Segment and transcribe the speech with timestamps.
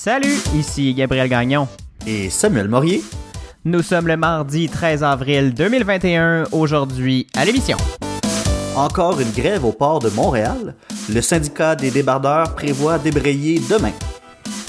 [0.00, 1.66] Salut, ici Gabriel Gagnon.
[2.06, 3.02] Et Samuel Morier.
[3.64, 7.76] Nous sommes le mardi 13 avril 2021, aujourd'hui à l'émission.
[8.76, 10.76] Encore une grève au port de Montréal.
[11.12, 13.90] Le syndicat des débardeurs prévoit débrayer demain.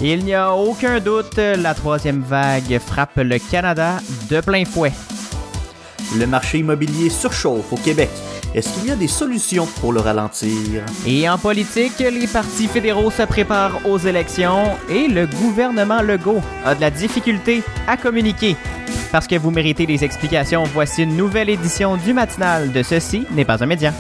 [0.02, 4.00] Il n'y a aucun doute, la troisième vague frappe le Canada
[4.32, 4.94] de plein fouet.
[6.18, 8.10] Le marché immobilier surchauffe au Québec.
[8.56, 10.84] Est-ce qu'il y a des solutions pour le ralentir?
[11.06, 16.74] Et en politique, les partis fédéraux se préparent aux élections et le gouvernement Legault a
[16.74, 18.56] de la difficulté à communiquer.
[19.12, 23.46] Parce que vous méritez des explications, voici une nouvelle édition du matinal de Ceci n'est
[23.46, 23.94] pas un média.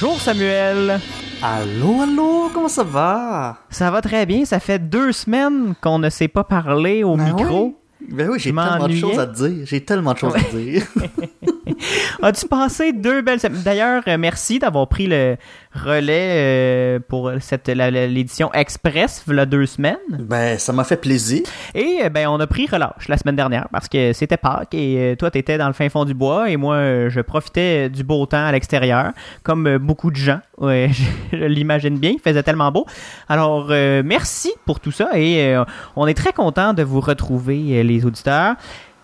[0.00, 1.00] Bonjour Samuel.
[1.42, 3.58] Allô, allô, comment ça va?
[3.68, 4.44] Ça va très bien.
[4.44, 7.76] Ça fait deux semaines qu'on ne s'est pas parlé au Ben micro.
[8.08, 9.66] Ben oui, j'ai tellement de choses à te dire.
[9.66, 10.86] J'ai tellement de choses à te dire.
[12.22, 13.62] As-tu passé deux belles semaines?
[13.62, 15.36] D'ailleurs, euh, merci d'avoir pris le
[15.74, 19.96] relais euh, pour cette l'édition express, il deux semaines.
[20.10, 21.42] ben, ça m'a fait plaisir.
[21.74, 25.14] Et euh, ben on a pris relâche la semaine dernière parce que c'était Pâques et
[25.18, 28.44] toi t'étais dans le fin fond du bois et moi je profitais du beau temps
[28.46, 30.40] à l'extérieur comme beaucoup de gens.
[30.56, 30.90] Ouais,
[31.32, 32.86] je, l'imagine bien, il faisait tellement beau.
[33.28, 35.64] Alors euh, merci pour tout ça et euh,
[35.96, 38.54] on est très content de vous retrouver les auditeurs.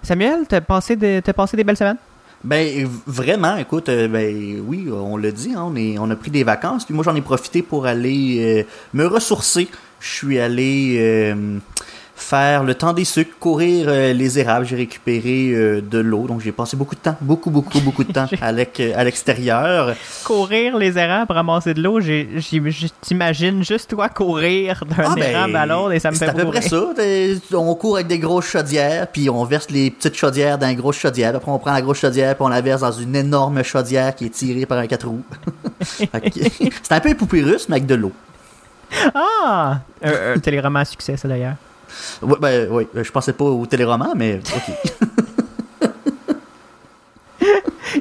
[0.02, 1.96] Samuel, t'as passé, de- t'as passé des belles semaines?
[2.45, 6.31] Ben, vraiment, écoute, euh, ben oui, on l'a dit, hein, on, est, on a pris
[6.31, 6.84] des vacances.
[6.84, 9.69] Puis moi, j'en ai profité pour aller euh, me ressourcer.
[9.98, 11.59] Je suis allé euh,
[12.16, 14.64] faire le temps des sucres, courir euh, les érables.
[14.66, 16.26] J'ai récupéré euh, de l'eau.
[16.28, 19.94] Donc, j'ai passé beaucoup de temps, beaucoup, beaucoup, beaucoup de temps à l'ex- à l'extérieur.
[20.24, 22.00] courir les érables, ramasser de l'eau,
[23.00, 26.30] t'imagine juste toi courir d'un Ah, ben, érable à l'autre et ça me c'est fait
[26.30, 26.84] à peu près ça.
[27.52, 30.97] On court avec des grosses chaudières, puis on verse les petites chaudières dans une grosse
[30.97, 31.34] chaudière.
[31.34, 34.26] Après, on prend la grosse chaudière, puis on la verse dans une énorme chaudière qui
[34.26, 35.24] est tirée par un quatre roues.
[35.82, 38.12] C'est un peu un poupée russe, mais avec de l'eau.
[39.14, 39.80] Ah!
[40.03, 41.54] Un, un téléroman à succès, ça d'ailleurs.
[42.22, 45.09] Ouais, ben, oui, je pensais pas au téléroman, mais ok.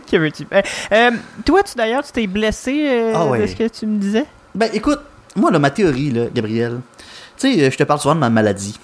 [0.09, 0.47] Que veux-tu?
[0.51, 0.61] Euh,
[0.91, 1.11] euh,
[1.45, 3.41] toi, tu d'ailleurs, tu t'es blessé euh, Ah ouais.
[3.41, 4.25] de ce que tu me disais?
[4.55, 4.99] Ben, écoute,
[5.35, 6.79] moi, là, ma théorie, là, Gabriel,
[7.37, 8.79] tu sais, je te parle souvent de ma maladie.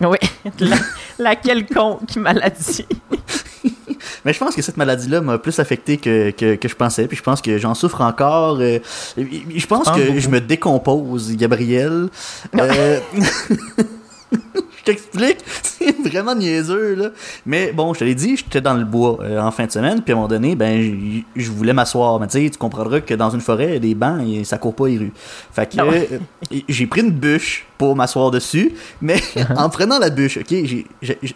[0.00, 0.18] Oui.
[0.60, 0.76] La,
[1.18, 2.86] la quelconque maladie.
[4.24, 7.16] Mais je pense que cette maladie-là m'a plus affecté que, que, que je pensais, puis
[7.16, 8.58] je pense que j'en souffre encore.
[8.60, 8.78] euh,
[9.16, 10.18] je pense que beaucoup.
[10.20, 12.08] je me décompose, Gabriel.
[12.58, 13.00] Euh,
[14.54, 17.10] je t'explique, c'est vraiment niaiseux, là.
[17.46, 20.02] Mais bon, je te l'ai dit, j'étais dans le bois euh, en fin de semaine,
[20.02, 22.20] puis à un moment donné, ben, je voulais m'asseoir.
[22.20, 24.88] Mais tu sais, tu comprendras que dans une forêt, des bancs, et ça court pas
[24.88, 25.12] les rues.
[25.52, 26.18] Fait que Ah euh,
[26.68, 29.20] j'ai pris une bûche pour m'asseoir dessus, mais
[29.56, 30.54] en prenant la bûche, ok,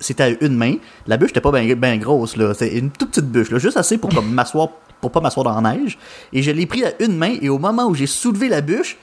[0.00, 0.74] c'était à une main.
[1.06, 2.52] La bûche n'était pas bien grosse, là.
[2.54, 4.68] C'est une toute petite bûche, là, juste assez pour comme m'asseoir,
[5.00, 5.98] pour pas m'asseoir dans la neige.
[6.32, 8.96] Et je l'ai pris à une main, et au moment où j'ai soulevé la bûche,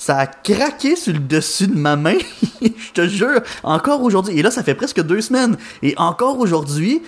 [0.00, 2.16] ça a craqué sur le dessus de ma main.
[2.62, 4.38] je te jure, encore aujourd'hui.
[4.38, 5.58] Et là, ça fait presque deux semaines.
[5.82, 7.02] Et encore aujourd'hui,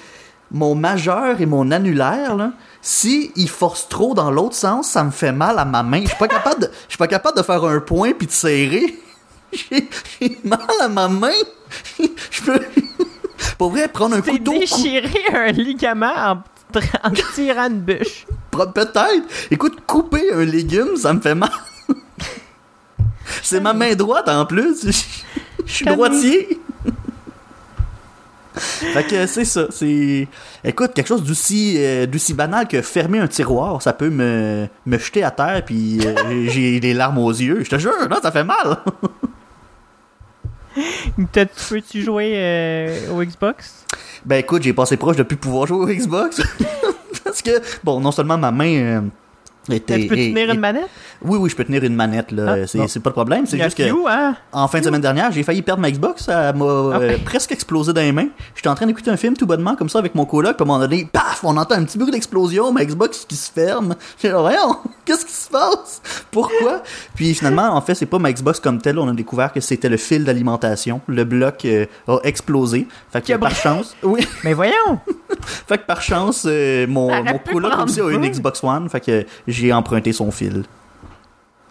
[0.50, 2.52] mon majeur et mon annulaire, là,
[2.82, 6.02] si il force trop dans l'autre sens, ça me fait mal à ma main.
[6.02, 8.32] Je suis pas capable de, je suis pas capable de faire un point puis de
[8.32, 8.94] serrer.
[9.70, 11.30] J'ai mal à ma main.
[11.98, 12.60] Je peux,
[13.56, 14.52] pour vrai, prendre un T'es couteau.
[14.52, 18.26] déchiré un ligament en, tirant une bûche.
[18.50, 19.22] Peut-être.
[19.50, 21.48] Écoute, couper un légume, ça me fait mal.
[23.42, 24.86] C'est ma main droite en plus.
[25.66, 26.60] Je suis droitier.
[28.54, 29.66] fait que c'est ça.
[29.70, 30.28] C'est.
[30.64, 35.22] Écoute, quelque chose d'aussi euh, banal que fermer un tiroir, ça peut me, me jeter
[35.22, 37.62] à terre puis euh, j'ai des larmes aux yeux.
[37.64, 38.78] Je te jure, là, ça fait mal.
[41.32, 43.84] Peux-tu jouer euh, au Xbox?
[44.24, 46.40] Ben écoute, j'ai passé proche de plus pouvoir jouer au Xbox.
[47.24, 49.04] Parce que, bon, non seulement ma main
[49.70, 50.00] était.
[50.00, 50.88] Tu peux tenir une manette?
[51.24, 52.56] Oui, oui, je peux tenir une manette, là.
[52.62, 53.46] Ah, c'est pas le problème.
[53.46, 53.88] C'est juste que.
[53.88, 54.36] Few, hein?
[54.52, 56.24] En fin de semaine dernière, j'ai failli perdre ma Xbox.
[56.24, 57.18] Ça m'a euh, ouais.
[57.18, 58.28] presque explosé dans les mains.
[58.54, 60.56] J'étais en train d'écouter un film tout bonnement, comme ça, avec mon coloc.
[60.56, 63.36] Puis à un moment donné, paf, on entend un petit bruit d'explosion, ma Xbox qui
[63.36, 63.94] se ferme.
[64.22, 66.02] J'ai dit, voyons, qu'est-ce qui se passe?
[66.30, 66.82] Pourquoi?
[67.14, 68.98] Puis finalement, en fait, c'est pas ma Xbox comme telle.
[68.98, 71.00] On a découvert que c'était le fil d'alimentation.
[71.06, 72.88] Le bloc euh, a explosé.
[73.12, 74.26] Fait que par chance, oui.
[74.44, 75.00] Mais voyons!
[75.40, 78.22] Fait que par chance, euh, mon, mon coloc aussi a une.
[78.22, 78.88] Xbox One.
[78.88, 80.64] Fait que j'ai emprunté son fil.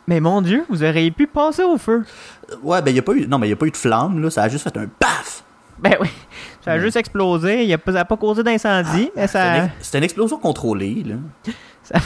[0.07, 2.03] Mais mon Dieu, vous auriez pu passer au feu.
[2.63, 4.29] Ouais, ben, y a pas eu, non, mais y a pas eu de flamme, là.
[4.29, 5.43] Ça a juste fait un paf!
[5.79, 6.09] Ben oui.
[6.63, 7.63] Ça a juste explosé.
[7.65, 11.03] Il a ça a pas causé d'incendie, mais C'était ça, une, c'était une explosion contrôlée,
[11.05, 11.15] là.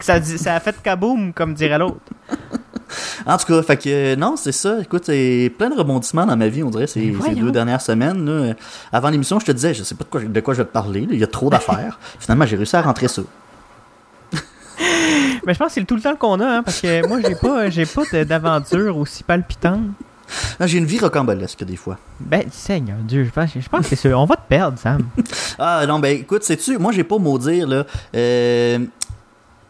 [0.00, 1.98] ça, ça, a fait kaboom, comme dirait l'autre.
[3.26, 4.78] En tout cas, fait que euh, non, c'est ça.
[4.80, 7.80] Écoute, c'est plein de rebondissements dans ma vie, on dirait, ces, Ben ces deux dernières
[7.80, 8.24] semaines.
[8.24, 8.54] là.
[8.92, 10.72] Avant l'émission, je te disais, je sais pas de quoi, de quoi je vais te
[10.72, 11.00] parler.
[11.00, 11.08] là.
[11.10, 11.98] Il y a trop d'affaires.
[12.20, 13.22] Finalement, j'ai réussi à rentrer ça.
[15.46, 17.34] Mais je pense que c'est tout le temps qu'on a, hein, parce que moi, j'ai
[17.34, 19.80] pas, j'ai pas d'aventure aussi palpitante.
[20.60, 21.98] J'ai une vie rocambolesque des fois.
[22.18, 24.12] Ben, Seigneur Dieu, je pense, je pense que c'est.
[24.14, 25.02] On va te perdre, Sam.
[25.58, 27.84] Ah non, ben écoute, sais-tu, moi j'ai pas maudire là.
[28.16, 28.78] Euh,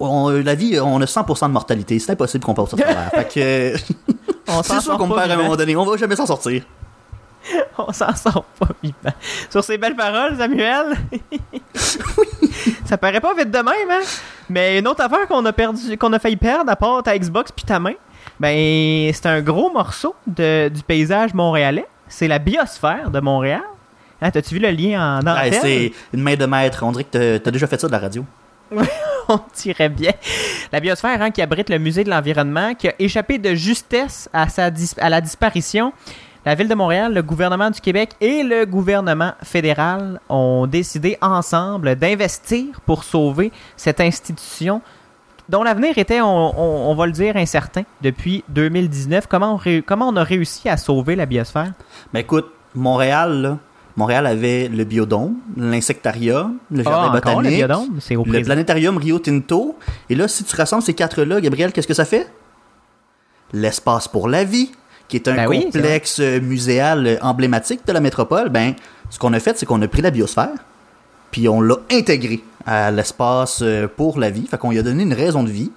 [0.00, 1.98] on- la vie, on a 100% de mortalité.
[1.98, 3.10] C'est impossible qu'on passe au travers.
[3.14, 3.76] fait que euh,
[4.62, 5.76] c'est sûr qu'on pas perd à un moment donné.
[5.76, 6.62] On va jamais s'en sortir.
[7.78, 9.14] On s'en sort pas vivant.
[9.50, 10.96] Sur ces belles paroles, Samuel.
[12.84, 14.00] ça paraît pas vite de même, hein?
[14.48, 17.50] Mais une autre affaire qu'on a perdu, qu'on a failli perdre, à part ta Xbox
[17.52, 17.94] puis ta main,
[18.40, 21.86] ben c'est un gros morceau de- du paysage montréalais.
[22.08, 23.62] C'est la biosphère de Montréal.
[24.20, 25.54] Hein, T'as-tu vu le lien en Ouais, dentelle?
[25.60, 26.82] c'est une main de maître.
[26.82, 28.24] On dirait que t'as- t'as déjà fait ça de la radio.
[29.28, 30.12] on dirait bien.
[30.72, 34.48] La biosphère hein, qui abrite le musée de l'environnement, qui a échappé de justesse à,
[34.48, 35.92] sa dis- à la disparition.
[36.46, 41.96] La ville de Montréal, le gouvernement du Québec et le gouvernement fédéral ont décidé ensemble
[41.96, 44.82] d'investir pour sauver cette institution
[45.48, 49.26] dont l'avenir était, on, on- on va le dire, incertain depuis 2019.
[49.26, 51.72] Comment on, ré- comment on a réussi à sauver la biosphère?
[52.12, 53.58] Ben écoute, Montréal, là,
[53.96, 57.98] Montréal avait le biodôme, l'insectarium, le jardin Ah, encore le botanique, biodôme?
[58.00, 59.78] C'est au le planétarium Rio Tinto.
[60.10, 62.28] Et là, si tu rassembles ces quatre-là, Gabriel, qu'est-ce que ça fait?
[63.52, 64.72] L'espace pour la vie,
[65.08, 68.48] qui est un Ben oui, complexe euh, muséal euh, emblématique de la métropole.
[68.48, 68.74] Ben,
[69.10, 70.54] ce qu'on a fait, c'est qu'on a pris la biosphère,
[71.30, 74.46] puis on l'a intégré à l'espace euh, pour la vie.
[74.46, 75.70] Fait qu'on lui a donné une raison de vie.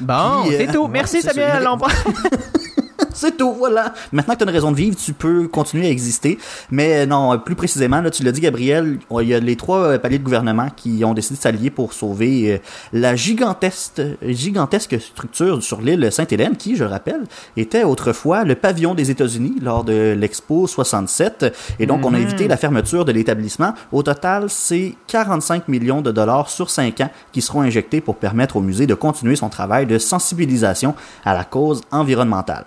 [0.00, 0.88] Bon, euh, c'est tout.
[0.92, 1.22] Merci.
[1.22, 1.68] Samuel.
[3.14, 3.92] C'est tout, voilà.
[4.12, 6.38] Maintenant que tu as une raison de vivre, tu peux continuer à exister.
[6.70, 9.78] Mais euh, non, plus précisément, là, tu l'as dit, Gabriel, il y a les trois
[9.78, 12.58] euh, paliers de gouvernement qui ont décidé de s'allier pour sauver euh,
[12.92, 17.22] la gigantesque, gigantesque structure sur l'île Sainte-Hélène, qui, je le rappelle,
[17.56, 21.76] était autrefois le pavillon des États-Unis lors de l'Expo 67.
[21.78, 23.74] Et donc, on a évité la fermeture de l'établissement.
[23.92, 28.56] Au total, c'est 45 millions de dollars sur 5 ans qui seront injectés pour permettre
[28.56, 30.94] au musée de continuer son travail de sensibilisation
[31.24, 32.64] à la cause environnementale.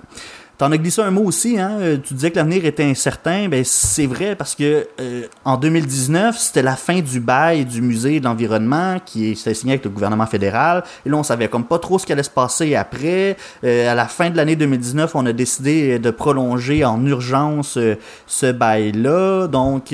[0.64, 1.78] T'en as glissé un mot aussi, hein?
[1.82, 3.50] euh, Tu disais que l'avenir était incertain.
[3.50, 8.22] Ben, c'est vrai parce que euh, en 2019, c'était la fin du bail du musée
[8.22, 10.86] de l'environnement qui s'est signé avec le gouvernement fédéral.
[11.06, 13.36] Et là, on savait comme pas trop ce qui allait se passer après.
[13.66, 17.78] Euh, à la fin de l'année 2019, on a décidé de prolonger en urgence
[18.26, 19.48] ce bail-là.
[19.48, 19.94] Donc,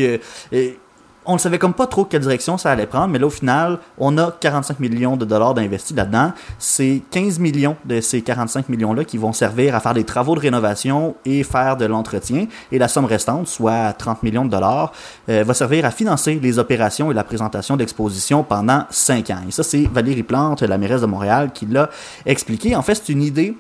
[1.30, 3.78] on ne savait comme pas trop quelle direction ça allait prendre, mais là, au final,
[4.00, 6.34] on a 45 millions de dollars d'investis là-dedans.
[6.58, 10.40] C'est 15 millions de ces 45 millions-là qui vont servir à faire des travaux de
[10.40, 12.48] rénovation et faire de l'entretien.
[12.72, 14.92] Et la somme restante, soit 30 millions de dollars,
[15.30, 19.42] euh, va servir à financer les opérations et la présentation d'expositions pendant 5 ans.
[19.48, 21.92] Et ça, c'est Valérie Plante, la mairesse de Montréal, qui l'a
[22.26, 22.76] expliqué.
[22.76, 23.56] En fait, c'est une idée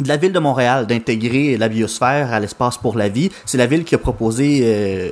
[0.00, 3.30] de la ville de Montréal d'intégrer la biosphère à l'espace pour la vie.
[3.44, 5.10] C'est la ville qui a proposé euh,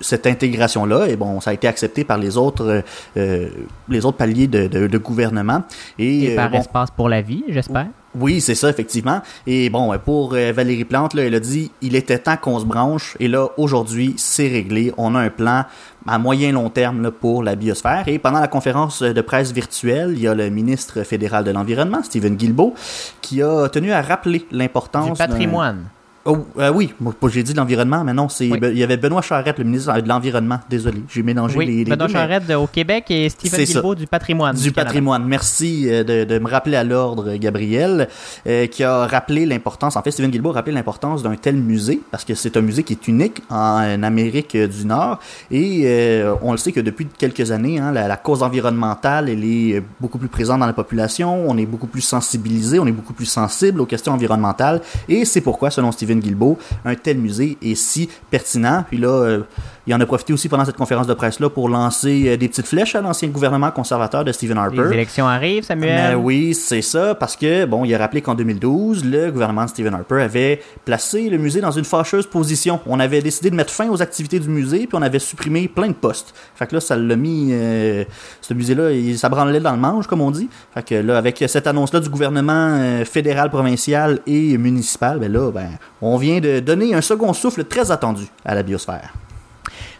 [0.00, 2.82] cette intégration-là et bon, ça a été accepté par les autres, euh,
[3.16, 3.48] euh,
[3.88, 5.62] les autres paliers de, de- de gouvernement.
[5.98, 7.86] Et, Et euh, par bon, espace pour la vie, j'espère.
[8.18, 9.20] Oui, c'est ça, effectivement.
[9.46, 12.64] Et bon, pour euh, Valérie Plante, là, elle a dit il était temps qu'on se
[12.64, 13.16] branche.
[13.20, 14.92] Et là, aujourd'hui, c'est réglé.
[14.96, 15.64] On a un plan
[16.08, 18.04] à moyen long terme là, pour la biosphère.
[18.08, 22.02] Et pendant la conférence de presse virtuelle, il y a le ministre fédéral de l'Environnement,
[22.02, 22.74] Stephen Guilbeault,
[23.20, 25.84] qui a tenu à rappeler l'importance Du patrimoine.
[26.26, 28.58] Oh, euh, oui, moi, j'ai dit l'environnement, mais non, c'est Oui.
[28.62, 30.60] il y avait Benoît Charette, le ministre de l'Environnement.
[30.68, 33.64] Désolé, j'ai mélangé Oui, les, les Benoît deux, Charette au Québec et Stephen.
[33.64, 34.54] Guilbeault du patrimoine.
[34.54, 35.24] du patrimoine.
[35.24, 38.08] Merci euh, de, de me rappeler à l'ordre, Gabriel,
[38.46, 42.02] euh, qui a rappelé l'importance, en fait, Steven Guilbeault a rappelé l'importance d'un tel musée,
[42.10, 46.52] parce que c'est un musée qui est unique en Amérique du Nord, et euh, on
[46.52, 50.28] le sait que depuis quelques années, hein, la, la cause environnementale, elle est beaucoup plus
[50.28, 53.86] présente dans la population, on est beaucoup plus sensibilisé, on est beaucoup plus sensible aux
[53.86, 58.84] questions environnementales, et c'est pourquoi, selon Guilbeault, un tel musée est si pertinent.
[58.88, 59.42] Puis là, euh,
[59.90, 62.68] il en a profité aussi pendant cette conférence de presse-là pour lancer euh, des petites
[62.68, 64.84] flèches à l'ancien gouvernement conservateur de Stephen Harper.
[64.84, 66.12] Les élections arrivent, Samuel.
[66.12, 69.70] Ben oui, c'est ça, parce que, bon, il a rappelé qu'en 2012, le gouvernement de
[69.70, 72.78] Stephen Harper avait placé le musée dans une fâcheuse position.
[72.86, 75.88] On avait décidé de mettre fin aux activités du musée, puis on avait supprimé plein
[75.88, 76.34] de postes.
[76.54, 78.04] Fait que là, ça l'a mis, euh,
[78.42, 80.48] ce musée-là, ça branlait dans le manche, comme on dit.
[80.72, 85.50] Fait que là, avec cette annonce-là du gouvernement euh, fédéral, provincial et municipal, ben là,
[85.50, 85.70] ben,
[86.00, 89.12] on vient de donner un second souffle très attendu à la biosphère.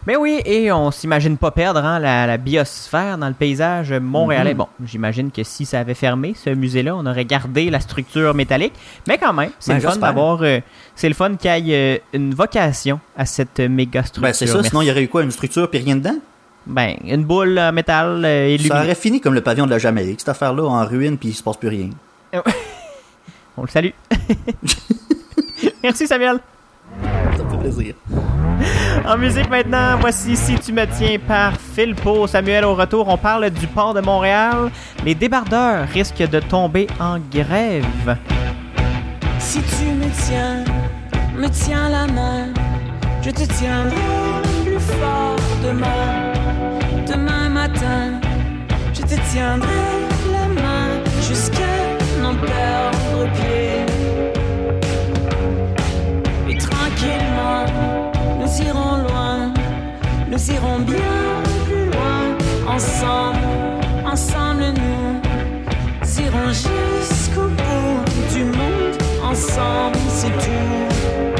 [0.07, 4.53] Mais oui, et on s'imagine pas perdre hein, la, la biosphère dans le paysage montréalais.
[4.53, 4.57] Mhm.
[4.57, 8.73] Bon, j'imagine que si ça avait fermé, ce musée-là, on aurait gardé la structure métallique.
[9.07, 10.41] Mais quand même, c'est Ben, le fun d'avoir...
[10.41, 10.59] euh,
[10.95, 14.23] c'est le fun qu'il y ait euh, une vocation à cette méga structure.
[14.23, 16.15] Ben, c'est ça, sinon il y aurait eu quoi, une structure puis rien dedans?
[16.65, 18.75] Ben, une boule en métal euh, Ça illuminée.
[18.79, 21.43] aurait fini comme le pavillon de la Jamaïque, cette affaire-là, en ruine puis il se
[21.43, 21.89] passe plus rien.
[23.57, 23.89] On le salue.
[25.83, 26.39] Merci Samuel.
[27.61, 27.93] Plaisir.
[29.05, 32.27] En musique maintenant, voici Si tu me tiens par Philpo.
[32.27, 34.71] Samuel, au retour, on parle du port de Montréal.
[35.05, 38.17] Les débardeurs risquent de tomber en grève.
[39.39, 40.63] Si tu me tiens,
[41.35, 42.53] me tiens la main,
[43.21, 43.97] je te tiendrai
[44.63, 46.33] plus fort demain.
[47.07, 48.19] Demain matin,
[48.93, 49.69] je te tiendrai
[50.31, 50.89] la main
[51.27, 53.80] jusqu'à n'en perdre pied.
[57.03, 59.53] Nous irons loin,
[60.29, 62.73] nous irons bien plus loin.
[62.75, 63.39] Ensemble,
[64.05, 68.97] ensemble nous irons jusqu'au bout du monde.
[69.23, 71.30] Ensemble, c'est tout.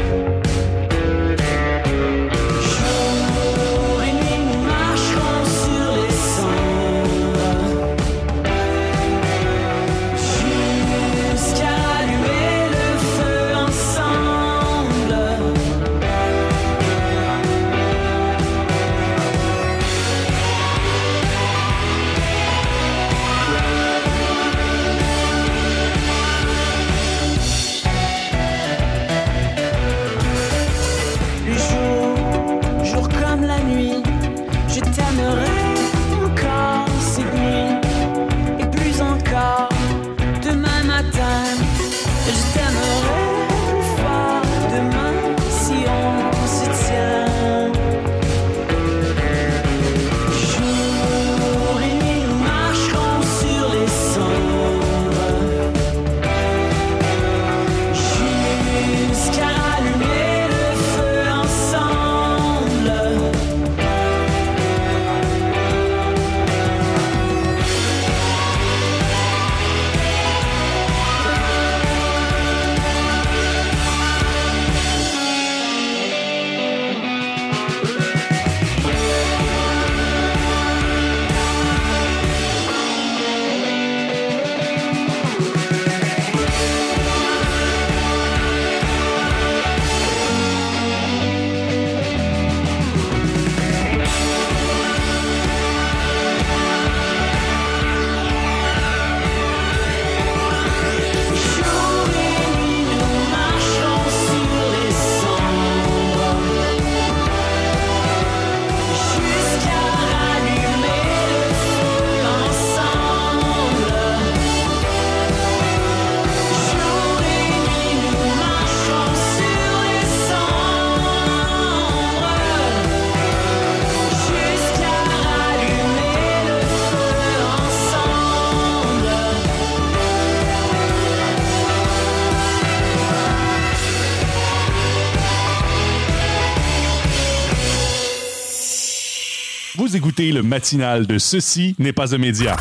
[140.31, 142.55] Le matinal de Ceci n'est pas un média.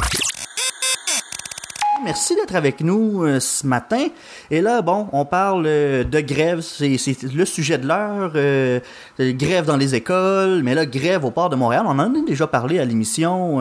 [2.02, 4.06] Merci d'être avec nous euh, ce matin.
[4.50, 6.96] Et là, bon, on parle euh, de grève, c'est
[7.34, 8.32] le sujet de l'heure.
[8.36, 8.80] euh,
[9.18, 11.82] grève dans les écoles, mais là, grève au port de Montréal.
[11.86, 13.60] On en a déjà parlé à l'émission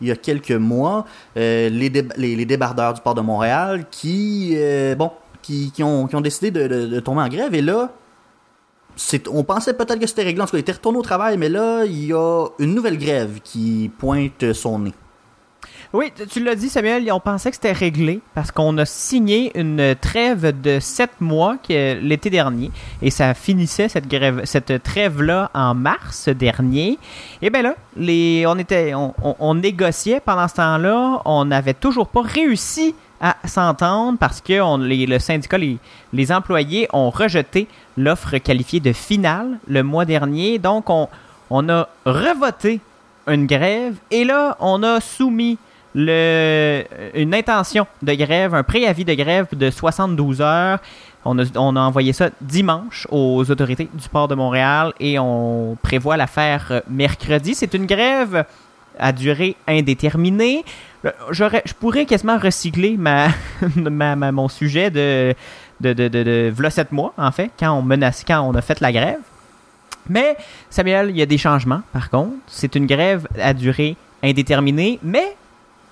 [0.00, 1.06] il y a quelques mois.
[1.34, 4.56] Les, déb- les, les débardeurs du port de Montréal qui,
[4.96, 5.10] bon,
[5.42, 7.52] qui, ont, décidé de, de- tomber en grève.
[7.52, 7.90] Et là,
[9.30, 10.42] on pensait peut-être que c'était réglé.
[10.42, 12.98] En tout cas, ils étaient retournés au travail, mais là, il y a une nouvelle
[12.98, 14.94] grève qui pointe son nez.
[15.94, 19.94] Oui, tu- l'as dit, Samuel, on pensait que c'était réglé parce qu'on a signé une
[20.00, 22.70] trêve de sept mois l'été dernier
[23.02, 26.98] et ça finissait cette grève, cette trêve-là en mars dernier.
[27.42, 27.74] Et bien là,
[28.48, 34.40] on, était, on négociait pendant ce temps-là, on n'avait toujours pas réussi à s'entendre parce
[34.42, 35.78] que on- les- le syndicat, les,
[36.12, 40.58] les employés ont rejeté l'offre qualifiée de finale le mois dernier.
[40.58, 41.08] Donc, on,
[41.48, 42.80] on a revoté
[43.28, 45.56] une grève et là, on a soumis
[45.94, 46.82] le,
[47.14, 50.78] une intention de grève, un préavis de grève de 72 heures.
[51.24, 55.76] On a, on a envoyé ça dimanche aux autorités du port de Montréal et on
[55.80, 57.54] prévoit la faire mercredi.
[57.54, 58.44] C'est une grève
[58.98, 60.64] à durée indéterminée.
[61.04, 63.28] Euh, J'aurais, je pourrais quasiment recycler ma,
[63.76, 65.34] ma- ma- mon sujet de,
[65.80, 68.62] de, de, de, de v'là sept mois, en fait, quand on, menace, quand on a
[68.62, 69.18] fait la grève.
[70.08, 70.36] Mais,
[70.70, 72.32] Samuel, il y a des changements, par contre.
[72.46, 75.36] C'est une grève à durée indéterminée, mais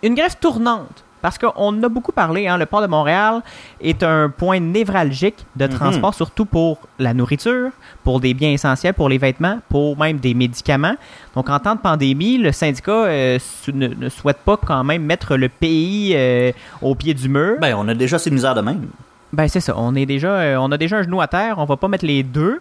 [0.02, 1.04] une grève tournante.
[1.22, 3.42] Parce qu'on en a beaucoup parlé, hein, le port de Montréal
[3.80, 7.70] est un point névralgique de transport, surtout pour la nourriture,
[8.04, 10.96] pour des biens essentiels, pour les vêtements, pour même des médicaments.
[11.34, 13.38] Donc en temps de pandémie, le syndicat euh,
[13.72, 17.56] ne souhaite pas quand même mettre le pays euh, au pied du mur.
[17.60, 18.86] Ben, on a déjà ces misères de même.
[19.32, 21.64] Ben c'est ça, on est déjà, euh, on a déjà un genou à terre, on
[21.64, 22.60] va pas mettre les deux.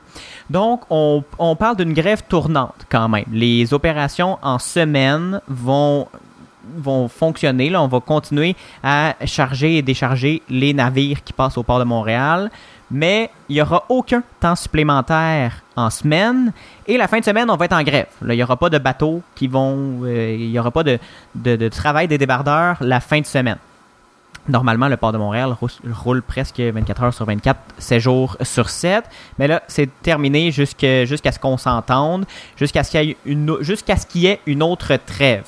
[0.51, 3.25] Donc on, on parle d'une grève tournante quand même.
[3.31, 6.07] Les opérations en semaine vont
[6.77, 7.69] vont fonctionner.
[7.69, 11.83] Là, on va continuer à charger et décharger les navires qui passent au port de
[11.83, 12.49] Montréal.
[12.91, 16.51] Mais il n'y aura aucun temps supplémentaire en semaine.
[16.87, 18.07] Et la fin de semaine, on va être en grève.
[18.21, 20.01] Il n'y aura pas de bateaux qui vont.
[20.03, 20.97] euh, il n'y aura pas de,
[21.35, 23.57] de, travail des débardeurs la fin de semaine.
[24.47, 25.55] Normalement, le port de Montréal
[25.91, 29.03] roule, presque 24 heures sur 24, 7 jours sur 7.
[29.37, 32.25] Mais là, c'est terminé jusqu'à ce qu'on s'entende,
[32.57, 35.43] jusqu'à ce qu'il y ait une autre trêve.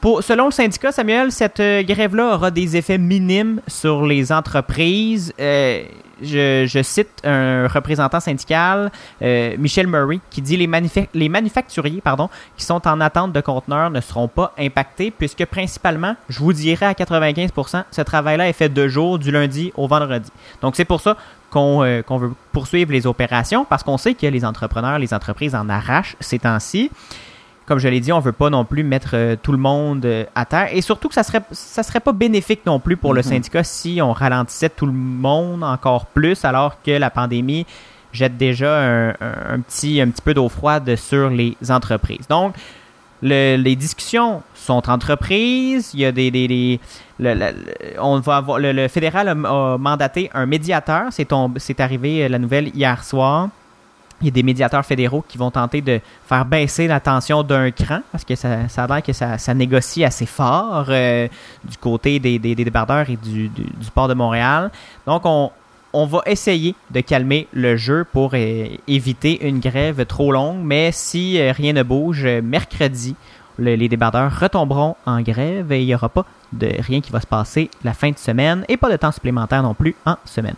[0.00, 5.32] Pour, selon le syndicat, Samuel, cette euh, grève-là aura des effets minimes sur les entreprises.
[5.40, 5.82] Euh,
[6.22, 10.68] je, cite un représentant syndical, euh, Michel Murray, qui dit les,
[11.14, 16.14] les manufacturiers pardon, qui sont en attente de conteneurs ne seront pas impactés puisque principalement,
[16.28, 20.30] je vous dirais à 95%, ce travail-là est fait deux jours, du lundi au vendredi.
[20.60, 21.16] Donc c'est pour ça
[21.50, 25.68] qu'on qu'on veut poursuivre les opérations parce qu'on sait que les entrepreneurs, les entreprises en
[25.68, 26.90] arrachent ces temps-ci
[27.68, 30.24] comme je l'ai dit, on veut pas non plus mettre euh, tout le monde euh,
[30.34, 30.68] à terre.
[30.72, 34.00] Et surtout que ça serait, ça serait pas bénéfique non plus pour le syndicat si
[34.02, 37.66] on ralentissait tout le monde encore plus, alors que la pandémie
[38.12, 38.80] jette déjà
[39.20, 42.26] un, petit, un petit peu d'eau froide sur les entreprises.
[42.28, 42.54] Donc,
[43.22, 45.90] le- les discussions sont entreprises.
[45.92, 46.80] Il y a des, des- des-
[47.20, 47.34] le,
[48.00, 51.08] on va avoir, le, fédéral a, a mandaté un médiateur.
[51.10, 53.48] C'est arrivé euh, la nouvelle hier soir.
[54.20, 57.70] Il y a des médiateurs fédéraux qui vont tenter de faire baisser la tension d'un
[57.70, 61.28] cran parce que ça, ça a l'air que ça, négocie assez fort euh,
[61.64, 64.70] du côté des, des, débardeurs et du, du, port de Montréal.
[65.06, 65.52] Donc, on,
[65.92, 70.58] on va essayer de calmer le jeu pour éviter une grève trop longue.
[70.62, 73.14] Mais si euh, rien ne bouge, mercredi,
[73.56, 77.20] le- les débardeurs retomberont en grève et il n'y aura pas de rien qui va
[77.20, 80.56] se passer la fin de semaine et pas de temps supplémentaire non plus en semaine.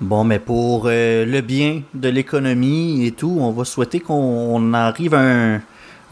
[0.00, 4.72] Bon, mais pour euh, le bien de l'économie et tout, on va souhaiter qu'on on
[4.72, 5.60] arrive à un,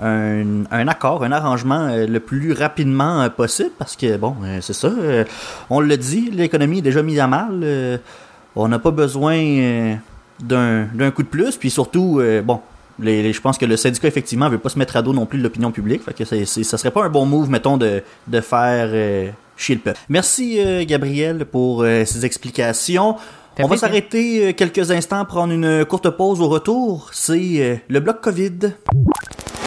[0.01, 4.91] un, accord, un arrangement euh, le plus rapidement euh, possible parce que, bon, c'est ça,
[5.71, 8.01] on le dit, l'économie est déjà mise à mal.
[8.57, 9.37] on n'a pas besoin
[10.41, 12.61] d'un coup de plus, puis surtout, bon,
[12.99, 15.39] les, je pense que le syndicat, effectivement, veut pas se mettre à dos non plus
[15.39, 16.03] de l'opinion publique.
[16.03, 20.01] Fait que ça serait pas un bon move, mettons, de, de faire chier le peuple.
[20.09, 23.17] Merci, Gabriel, pour ces explications.
[23.59, 27.09] On va s'arrêter euh, quelques instants, prendre une courte pause au retour.
[27.13, 28.75] C'est euh, le bloc COVID.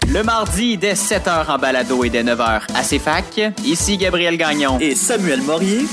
[0.07, 4.77] Le mardi, dès 7h en balado et dès 9h à CFAC, ici Gabriel Gagnon.
[4.79, 5.85] Et Samuel Morier.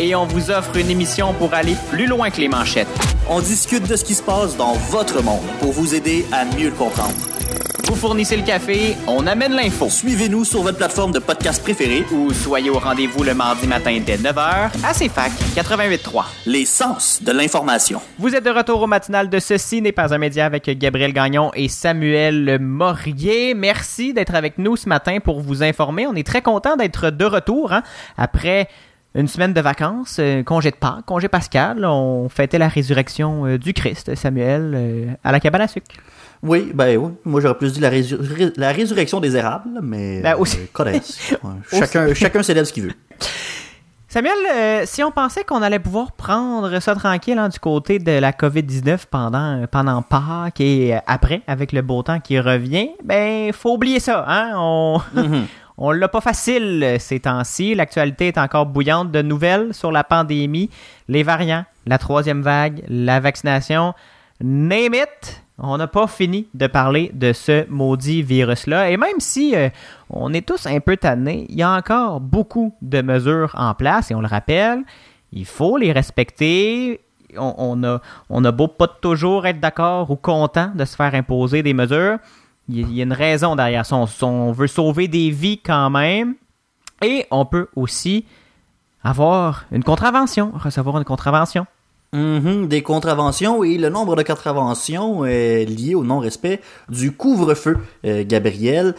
[0.00, 2.88] Et on vous offre une émission pour aller plus loin que les manchettes.
[3.28, 6.66] On discute de ce qui se passe dans votre monde pour vous aider à mieux
[6.66, 7.14] le comprendre.
[7.88, 9.88] Vous fournissez le café, on amène l'info.
[9.88, 14.18] Suivez-nous sur votre plateforme de podcast préférée Ou soyez au rendez-vous le mardi matin dès
[14.18, 16.24] 9h à CFAC 88.3.
[16.46, 18.00] Les sens de l'information.
[18.18, 21.50] Vous êtes de retour au matinal de Ceci n'est pas un média avec Gabriel Gagnon
[21.54, 23.54] et Samuel Morier.
[23.54, 26.06] Merci d'être avec nous ce matin pour vous informer.
[26.06, 27.82] On est très content d'être de retour hein,
[28.18, 28.68] après
[29.14, 31.84] une semaine de vacances, euh, congé de Pâques, congé pascal.
[31.84, 35.86] On fêtait la résurrection euh, du Christ, Samuel, euh, à la cabane à sucre.
[36.42, 37.12] Oui, ben oui.
[37.24, 40.20] Moi, j'aurais plus dit la, résur- ré- la résurrection des érables, mais.
[40.22, 40.58] Ben, aussi.
[40.78, 41.00] Ouais,
[41.72, 42.92] chacun, chacun célèbre ce qu'il veut.
[44.10, 48.12] Samuel, euh, si on pensait qu'on allait pouvoir prendre ça tranquille hein, du côté de
[48.12, 53.52] la COVID-19 pendant, pendant Pâques et euh, après, avec le beau temps qui revient, ben,
[53.52, 54.24] faut oublier ça.
[54.26, 54.52] Hein?
[54.56, 54.98] On,
[55.78, 57.74] on l'a pas facile euh, ces temps-ci.
[57.74, 60.70] L'actualité est encore bouillante de nouvelles sur la pandémie,
[61.06, 63.94] les variants, la troisième vague, la vaccination.
[64.42, 65.44] Name it!
[65.60, 68.90] On n'a pas fini de parler de ce maudit virus-là.
[68.90, 69.70] Et même si euh,
[70.10, 74.10] on est tous un peu tannés, il y a encore beaucoup de mesures en place.
[74.10, 74.82] Et on le rappelle,
[75.32, 77.00] il faut les respecter.
[77.36, 81.62] On, on on a beau pas toujours être d'accord ou content de se faire imposer
[81.62, 82.18] des mesures.
[82.68, 83.96] Il y a- une raison derrière ça.
[84.22, 86.34] On, veut sauver des vies quand même.
[87.02, 88.24] Et on peut aussi
[89.02, 91.66] avoir une contravention, recevoir une contravention.
[92.12, 97.76] Mhm, des contraventions et le nombre de contraventions euh, liées au non-respect du couvre-feu,
[98.06, 98.94] euh, Gabriel.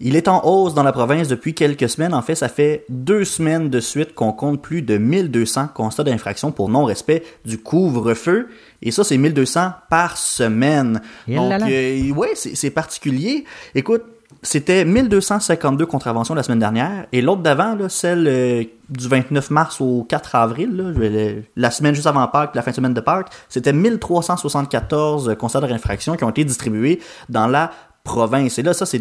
[0.00, 2.14] Il est en hausse dans la province depuis quelques semaines.
[2.14, 6.50] En fait, ça fait deux semaines de suite qu'on compte plus de 1200 constats d'infraction
[6.50, 8.48] pour non-respect du couvre-feu.
[8.82, 11.00] Et ça, c'est 1200 par semaine.
[11.28, 13.44] Et Donc, euh, ouais, c'est particulier.
[13.76, 14.02] Écoute,
[14.42, 17.06] c'était 1252 contraventions la semaine dernière.
[17.12, 22.06] Et l'autre d'avant, celle euh, du 29 mars au 4 avril, là, la semaine juste
[22.06, 26.44] avant Pâques, la fin de semaine de Pâques, c'était 1374 constats d'infraction qui ont été
[26.44, 27.70] distribués dans la
[28.04, 28.58] province.
[28.58, 28.98] Et là, ça, c'est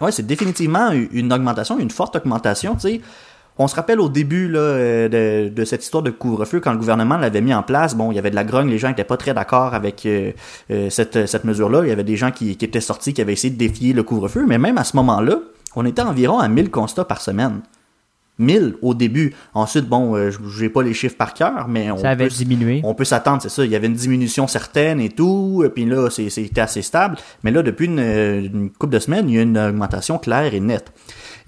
[0.00, 3.00] ouais, définitivement une augmentation, une forte augmentation, tu sais.
[3.58, 6.78] on se rappelle au début là, euh, de, de cette histoire de couvre-feu, quand le
[6.78, 9.04] gouvernement l'avait mis en place, bon, il y avait de la grogne, les gens étaient
[9.04, 10.30] pas très d'accord avec euh,
[10.70, 11.82] euh, cette, cette mesure-là.
[11.82, 14.04] Il y avait des gens qui, qui étaient sortis, qui avaient essayé de défier le
[14.04, 15.40] couvre-feu, mais même à ce moment-là,
[15.74, 17.60] on était environ à 1000 constats par semaine.
[18.38, 19.34] 1000 au début.
[19.54, 22.80] Ensuite, bon, euh, j'ai pas les chiffres par cœur, mais on Ça avait peut, diminué.
[22.84, 23.64] on peut s'attendre, c'est ça.
[23.64, 27.16] Il y avait une diminution certaine et tout, et puis là, c'est- c'était assez stable.
[27.42, 30.60] Mais là, depuis une, une couple de semaines, il y a une augmentation claire et
[30.60, 30.92] nette.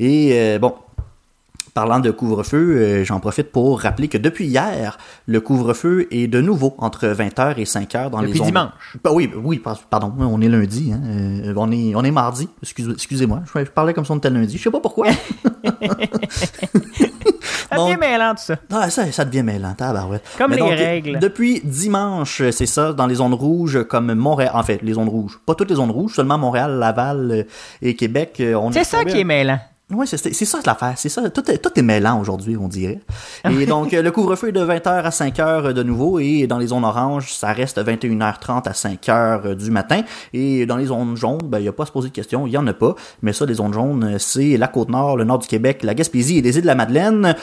[0.01, 0.75] Et euh, bon,
[1.79, 6.41] parlant de couvre-feu, euh, j'en profite pour rappeler que depuis hier, le couvre-feu est de
[6.41, 8.47] nouveau entre 20h et 5h dans Depuis les zones...
[8.49, 8.97] dimanche.
[9.05, 12.49] Bah oui, oui, par- pardon, on est lundi, hein, euh, on est on est mardi.
[12.65, 14.59] Excuse- Excusez-moi, je, parlais comme si on était lundi.
[14.59, 15.07] Je sais pas pourquoi.
[17.71, 18.57] Ça devient mêlant tout ça.
[18.73, 20.25] Ah, ça, ça devient mêlant, tabarouette.
[20.37, 21.19] Comme Mais les donc, règles.
[21.21, 25.39] Depuis dimanche, c'est ça, dans les zones rouges comme Montréal, en fait, les zones rouges.
[25.47, 27.43] Pas toutes les zones rouges, seulement Montréal, Laval euh,
[27.83, 28.43] et Québec.
[28.73, 29.61] C'est ça qui est mêlant.
[29.91, 30.95] Oui, c'est c'est ça l'affaire.
[30.97, 31.31] C'est ça.
[31.31, 33.01] Tout est, tout est mêlant aujourd'hui, on dirait.
[33.49, 36.19] Et donc, euh, le couvre-feu est de 20h à 5h de nouveau.
[36.19, 40.03] Et dans les zones oranges, ça reste 21h30 à 5h du matin.
[40.35, 42.47] Et dans les zones jaunes, ben, il n'y a pas à se poser de questions.
[42.47, 42.95] Il n'y en a pas.
[43.23, 46.39] Mais ça, les zones jaunes, euh, c'est la Côte-Nord, le nord du Québec, la Gaspésie
[46.39, 47.35] et les îles de la Madeleine.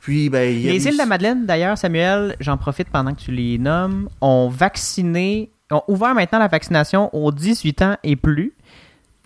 [0.00, 3.20] Puis, ben, y a Les îles de la Madeleine, d'ailleurs, Samuel, j'en profite pendant que
[3.20, 8.55] tu les nommes, ont vacciné, ont ouvert maintenant la vaccination aux 18 ans et plus.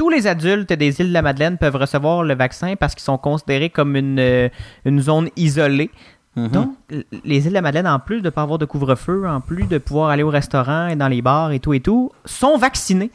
[0.00, 3.18] Tous les adultes des îles de la Madeleine peuvent recevoir le vaccin parce qu'ils sont
[3.18, 4.48] considérés comme une, euh,
[4.86, 5.90] une zone isolée.
[6.36, 6.48] Mhm.
[6.48, 6.74] Donc,
[7.22, 9.64] les îles de la Madeleine, en plus de ne pas avoir de couvre-feu, en plus
[9.64, 13.10] de pouvoir aller au restaurant et dans les bars et tout et tout, sont vaccinés.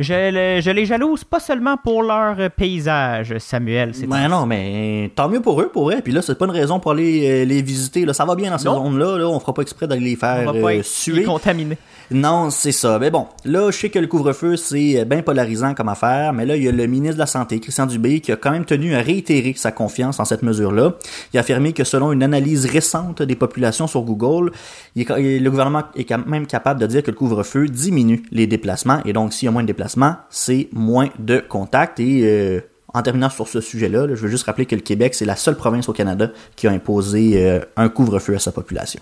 [0.00, 0.14] Je,
[0.56, 3.94] le- je les jalouse pas seulement pour leur euh, paysage, Samuel.
[3.94, 6.02] c'est Ben non, mais tant mieux pour eux, pour vrai.
[6.02, 8.04] Puis là, c'est pas une raison pour aller euh, les visiter.
[8.04, 8.12] Là.
[8.14, 9.18] Ça va bien dans ces zones-là.
[9.18, 9.28] Là.
[9.28, 11.24] On fera pas exprès d'aller les On faire va pas euh, suer.
[11.24, 11.76] contaminé.
[12.12, 12.98] Non, c'est ça.
[13.00, 16.56] Mais bon, là, je sais que le couvre-feu, c'est bien polarisant comme affaire, mais là,
[16.56, 18.94] il y a le ministre de la Santé, Christian Dubé, qui a quand même tenu
[18.94, 20.94] à réitérer sa confiance en cette mesure-là.
[21.34, 24.52] Il a affirmé que selon une analyse récente des populations sur Google,
[24.94, 28.46] il est- le gouvernement est quand même capable de dire que le couvre-feu diminue les
[28.46, 29.87] déplacements, et donc s'il y a moins de déplacements,
[30.30, 32.22] c'est moins de contacts, et...
[32.24, 32.60] euh,
[32.94, 35.36] en terminant sur ce sujet-là, là, je veux juste rappeler que le Québec, c'est la
[35.36, 39.00] seule province au Canada qui a imposé euh, un couvre-feu à sa population.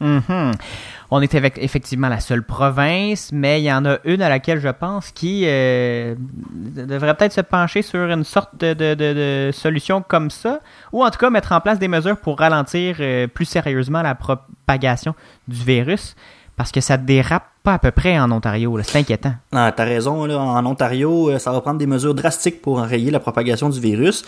[0.00, 0.52] Mhm.
[1.10, 4.68] On est effectivement la seule province, mais il y en a une à laquelle je
[4.68, 10.60] pense qui euh, devrait peut-être se pencher sur une sorte de, solution comme ça,
[10.92, 12.96] ou en tout cas mettre en place des mesures pour ralentir
[13.34, 15.14] plus sérieusement la propagation
[15.48, 16.14] du virus,
[16.56, 18.78] parce que ça dérape pas à peu près en Ontario.
[18.82, 19.34] C'est inquiétant.
[19.52, 23.10] Ah, t'as raison, là, en Ontario, euh, ça va prendre des mesures drastiques pour enrayer
[23.10, 24.24] la propagation du virus.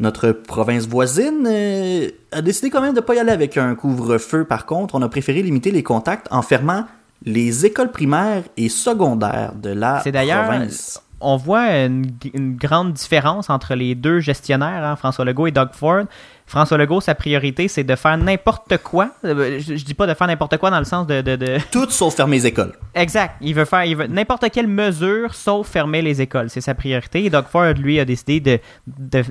[0.00, 4.44] Notre province voisine euh, a décidé quand même de pas y aller avec un couvre-feu.
[4.44, 6.84] Par contre, on a préféré limiter les contacts en fermant
[7.24, 11.02] les écoles primaires et secondaires de la C'est d'ailleurs, province.
[11.24, 15.70] On voit une, une grande différence entre les deux gestionnaires, hein, François Legault et Doug
[15.72, 16.04] Ford.
[16.46, 19.08] François Legault, sa priorité, c'est de faire n'importe quoi.
[19.24, 21.56] Euh, Je, je dis pas de faire n'importe quoi dans le sens de, de, de-
[21.70, 22.74] Toutes sauf fermer les écoles.
[22.94, 23.36] Exact.
[23.40, 26.50] Il veut faire il veut n'importe quelle mesure sauf fermer les écoles.
[26.50, 27.24] C'est sa priorité.
[27.24, 28.60] Et Doug Ford, lui, a décidé de-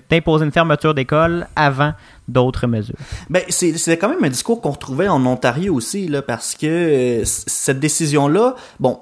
[0.09, 1.93] d'imposer une fermeture d'école avant
[2.27, 2.95] d'autres mesures.
[3.29, 6.65] Ben, c'est c'est quand même un discours qu'on retrouvait en Ontario aussi, là, parce que
[6.65, 8.99] euh, cette décision-là, bon,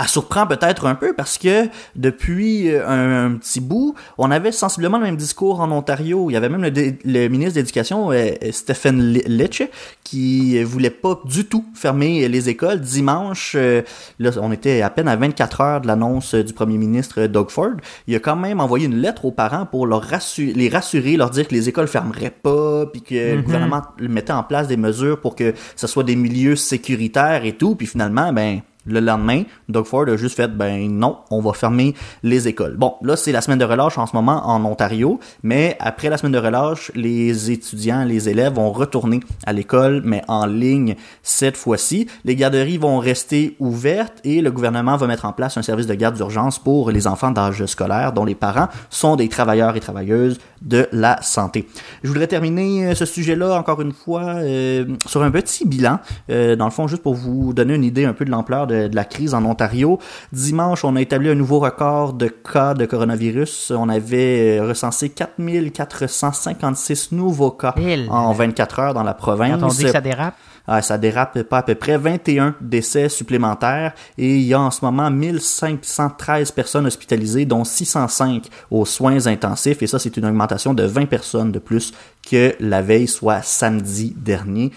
[0.00, 4.52] elle surprend peut-être un peu parce que depuis euh, un, un petit bout, on avait
[4.52, 6.30] sensiblement le même discours en Ontario.
[6.30, 6.70] Il y avait même le,
[7.04, 9.62] le ministre de l'Éducation, euh, Stephen Li- Litch,
[10.04, 12.80] qui euh, voulait pas du tout fermer les écoles.
[12.80, 13.82] Dimanche, euh,
[14.18, 17.28] là, on était à peine à 24 heures de l'annonce euh, du premier ministre euh,
[17.28, 17.72] Doug Ford.
[18.06, 21.30] Il a quand même envoyé une lettre aux parents pour leur rassurer, les rassurer, leur
[21.30, 25.20] dire que les écoles fermeraient pas, puis que le gouvernement mettait en place des mesures
[25.20, 27.74] pour que ce soit des milieux sécuritaires et tout.
[27.74, 31.94] Puis finalement, ben le lendemain, Doug Ford a juste fait, ben non, on va fermer
[32.22, 32.76] les écoles.
[32.76, 36.16] Bon, là, c'est la semaine de relâche en ce moment en Ontario, mais après la
[36.16, 41.56] semaine de relâche, les étudiants, les élèves vont retourner à l'école, mais en ligne cette
[41.56, 42.08] fois-ci.
[42.24, 45.94] Les garderies vont rester ouvertes et le gouvernement va mettre en place un service de
[45.94, 50.38] garde d'urgence pour les enfants d'âge scolaire dont les parents sont des travailleurs et travailleuses
[50.62, 51.68] de la santé.
[52.02, 56.56] Je voudrais terminer euh, ce sujet-là encore une fois euh, sur un petit bilan, euh,
[56.56, 58.94] dans le fond juste pour vous donner une idée un peu de l'ampleur de, de
[58.94, 59.98] la crise en Ontario.
[60.32, 63.72] Dimanche, on a établi un nouveau record de cas de coronavirus.
[63.76, 67.74] On avait euh, recensé 4456 nouveaux cas
[68.08, 69.60] en 24 heures dans la province.
[69.60, 70.34] Quand on dit que ça dérape,
[70.70, 74.70] Ah, ça dérape pas à peu près 21 décès supplémentaires et il y a en
[74.70, 80.74] ce moment 1513 personnes hospitalisées dont 605 aux soins intensifs et ça c'est une augmentation
[80.74, 81.94] de 20 personnes de plus
[82.30, 84.70] que la veille soit samedi dernier.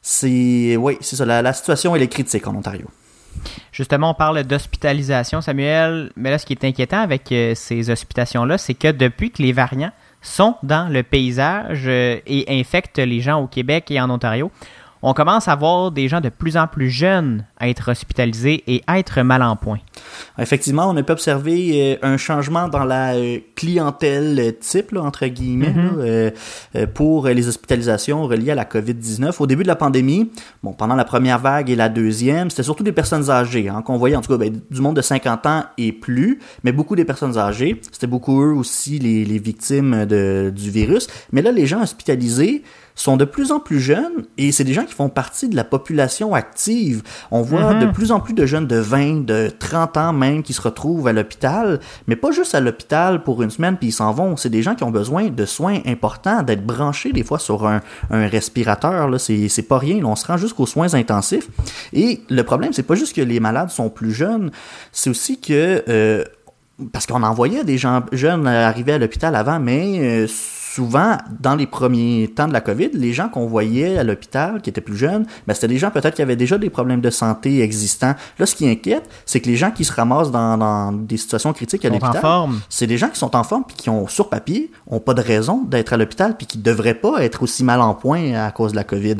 [0.00, 2.86] C'est oui, c'est ça la, la situation elle est critique en Ontario.
[3.72, 8.58] Justement, on parle d'hospitalisation, Samuel, mais là, ce qui est inquiétant avec euh, ces hospitalisations-là,
[8.58, 9.92] c'est que depuis que les variants
[10.22, 14.50] sont dans le paysage euh, et infectent les gens au Québec et en Ontario,
[15.06, 19.20] on commence à voir des gens de plus en plus jeunes être hospitalisés et être
[19.22, 19.78] mal en point.
[20.38, 25.26] Effectivement, on a pu observer euh, un changement dans la euh, clientèle type, là, entre
[25.26, 25.98] guillemets, Mhm.
[25.98, 26.30] là, euh,
[26.94, 29.40] pour les hospitalisations reliées à la COVID-19.
[29.40, 30.30] Au début de la pandémie,
[30.62, 33.98] bon, pendant la première vague et la deuxième, c'était surtout des personnes âgées hein, qu'on
[33.98, 37.04] voyait, en tout cas, ben, du monde de 50 ans et plus, mais beaucoup des
[37.04, 37.78] personnes âgées.
[37.92, 41.08] C'était beaucoup eux aussi les, les victimes de, du virus.
[41.30, 42.62] Mais là, les gens hospitalisés
[42.96, 45.64] sont de plus en plus jeunes et c'est des gens qui font partie de la
[45.64, 47.02] population active.
[47.32, 47.80] On voit Mhm.
[47.80, 51.08] de plus en plus de jeunes de 20, de 30 ans même qui se retrouvent
[51.08, 54.36] à l'hôpital, mais pas juste à l'hôpital pour une semaine puis ils s'en vont.
[54.36, 57.80] C'est des gens qui ont besoin de soins importants, d'être branchés des fois sur un,
[58.10, 59.08] un respirateur.
[59.08, 59.96] Là, c'est c'est pas rien.
[60.00, 61.48] Là, on se rend jusqu'aux soins intensifs.
[61.92, 64.50] Et le problème, c'est pas juste que les malades sont plus jeunes,
[64.92, 66.24] c'est aussi que euh,
[66.92, 70.26] parce qu'on envoyait des gens jeunes arriver à l'hôpital avant, mais euh,
[70.74, 74.70] souvent, dans les premiers temps de la COVID, les gens qu'on voyait à l'hôpital, qui
[74.70, 77.60] étaient plus jeunes, ben, c'était des gens peut-être qui avaient déjà des problèmes de santé
[77.62, 78.14] existants.
[78.40, 81.52] Là, ce qui inquiète, c'est que les gens qui se ramassent dans, dans des situations
[81.52, 82.22] critiques à l'hôpital,
[82.68, 85.20] c'est des gens qui sont en forme puis qui ont, sur papier, ont pas de
[85.20, 88.72] raison d'être à l'hôpital puis qui devraient pas être aussi mal en point à cause
[88.72, 89.18] de la COVID.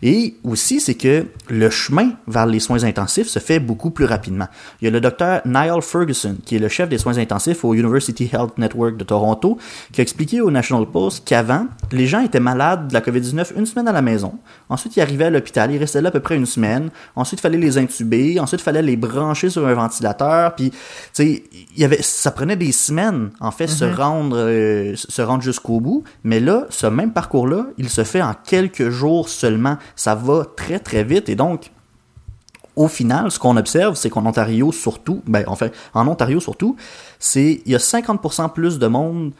[0.00, 4.48] Et aussi, c'est que le chemin vers les soins intensifs se fait beaucoup plus rapidement.
[4.80, 7.74] Il y a le docteur Niall Ferguson, qui est le chef des soins intensifs au
[7.74, 9.58] University Health Network de Toronto,
[9.92, 10.86] qui a expliqué au National
[11.24, 14.34] Qu'avant, les gens étaient malades de la COVID-19 une semaine à la maison.
[14.68, 16.90] Ensuite, ils arrivaient à l'hôpital, ils restaient là à peu près une semaine.
[17.16, 18.38] Ensuite, il fallait les intuber.
[18.38, 20.54] Ensuite, il fallait les brancher sur un ventilateur.
[20.54, 20.76] Puis, tu
[21.12, 21.42] sais,
[21.76, 26.04] y avait, ça prenait des semaines, en fait, se rendre, euh, se rendre jusqu'au bout.
[26.22, 29.78] Mais là, ce même parcours-là, il se fait en quelques jours seulement.
[29.96, 31.28] Ça va très, très vite.
[31.28, 31.72] Et donc,
[32.76, 36.76] au final, ce qu'on observe, c'est qu'en Ontario surtout, ben, en fait, en Ontario surtout,
[37.18, 39.32] c'est, il y a 50% plus de monde.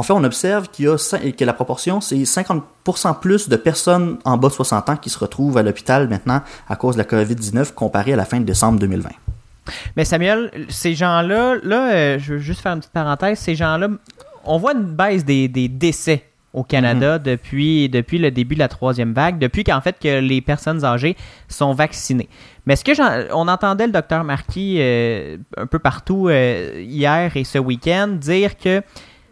[0.00, 3.56] En fait, on observe qu'il y a, cin- que la proportion, c'est 50% plus de
[3.56, 7.02] personnes en bas de 60 ans qui se retrouvent à l'hôpital maintenant à cause de
[7.02, 9.10] la COVID-19 comparé à la fin de décembre 2020.
[9.96, 13.88] Mais Samuel, ces gens-là, là, euh, je veux juste faire une petite parenthèse, ces gens-là,
[14.44, 17.22] on voit une baisse des, des décès au Canada Mhm.
[17.24, 21.16] depuis, depuis le début de la troisième vague, depuis qu'en fait que les personnes âgées
[21.48, 22.28] sont vaccinées.
[22.66, 27.36] Mais ce que j'en- on entendait le docteur Marquis euh, un peu partout euh, hier
[27.36, 28.82] et ce week-end dire que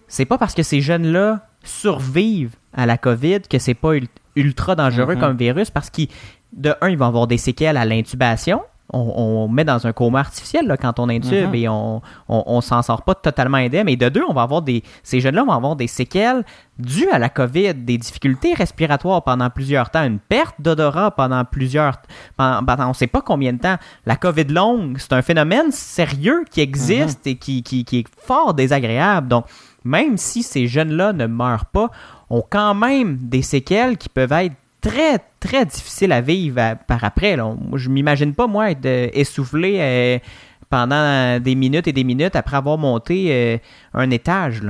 [0.08, 4.74] c'est pas parce que ces jeunes-là survivent à la COVID que c'est pas ul- ultra
[4.74, 5.20] dangereux Mhm.
[5.20, 6.08] comme virus parce qu'ils
[6.52, 8.62] de un, ils vont avoir des séquelles à l'intubation.
[8.90, 11.54] On, on met dans un coma artificiel là, quand on intube Mhm.
[11.54, 13.86] et on, on, on s'en sort pas totalement indemne.
[13.86, 16.42] Et de deux, on va avoir des ces jeunes-là vont avoir des séquelles
[16.78, 21.98] dues à la COVID, des difficultés respiratoires pendant plusieurs temps, une perte d'odorat pendant plusieurs
[22.38, 23.76] pendant, pendant on sait pas combien de temps.
[24.06, 28.54] La COVID longue, c'est un phénomène sérieux qui existe et qui, qui, qui est fort
[28.54, 29.28] désagréable.
[29.28, 29.44] Donc,
[29.88, 31.90] même si ces jeunes-là ne meurent pas,
[32.30, 37.02] ont quand même des séquelles qui peuvent être très, très difficiles à vivre à- par
[37.02, 37.36] après.
[37.36, 37.56] Là.
[37.74, 40.18] Je m'imagine pas, moi, être euh, essoufflé euh,
[40.70, 43.56] pendant des minutes et des minutes après avoir monté euh,
[43.94, 44.62] un étage.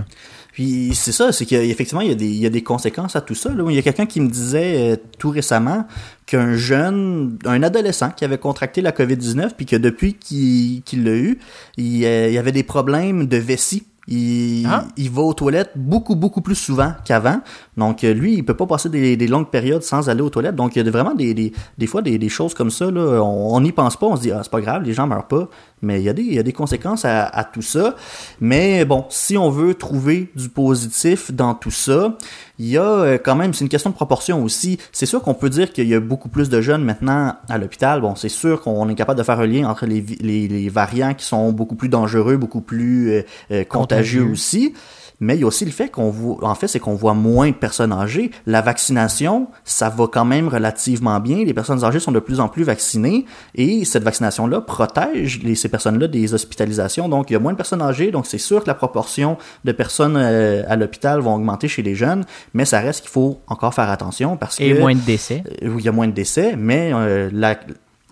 [0.53, 3.21] Puis c'est ça, c'est qu'effectivement, il y, a des, il y a des conséquences à
[3.21, 3.51] tout ça.
[3.69, 5.87] Il y a quelqu'un qui me disait euh, tout récemment
[6.27, 11.39] qu'un jeune, un adolescent qui avait contracté la COVID-19, puis que depuis qu'il l'a eu,
[11.77, 13.85] il, euh, il avait des problèmes de vessie.
[14.11, 14.85] Il, Ah.
[14.97, 17.41] il va aux toilettes beaucoup, beaucoup plus souvent qu'avant.
[17.77, 20.57] Donc, euh, lui, il peut pas passer des, des longues périodes sans aller aux toilettes.
[20.57, 22.91] Donc, il y a vraiment des, des, des fois des, des choses comme ça.
[22.91, 24.07] Là, on on n'y pense pas.
[24.07, 25.49] On se dit, ah, c'est pas grave, les gens meurent pas.
[25.83, 27.95] Mais il y a des, il y a des conséquences à, à tout ça.
[28.41, 32.17] Mais bon, si on veut trouver du positif dans tout ça,
[32.59, 34.79] il y a euh, quand même, c'est une question de proportion aussi.
[34.93, 38.01] C'est sûr qu'on peut dire qu'il y a beaucoup plus de jeunes maintenant à l'hôpital.
[38.01, 41.15] Bon, c'est sûr qu'on est capable de faire un lien entre les, les, les variants
[41.15, 44.23] qui sont beaucoup plus dangereux, beaucoup plus euh, euh, contagieux Contagieux.
[44.33, 44.75] aussi.
[45.21, 47.49] Mais il y a aussi le fait qu'on voit, en fait, c'est qu'on voit moins
[47.49, 48.31] de personnes âgées.
[48.47, 51.39] La vaccination, ça va quand même relativement bien.
[51.45, 53.25] Les personnes âgées sont de plus en plus vaccinées
[53.57, 57.09] et cette vaccination-là protège les, ces personnes-là des hospitalisations.
[57.09, 58.13] Donc, il y a moins de personnes âgées.
[58.13, 61.97] Donc, c'est sûr que la proportion de personnes euh, à l'hôpital va augmenter chez les
[61.97, 65.43] jeunes, mais ça reste qu'il faut encore faire attention parce Et que moins de décès.
[65.65, 67.59] euh, il y a moins de décès, mais euh, la-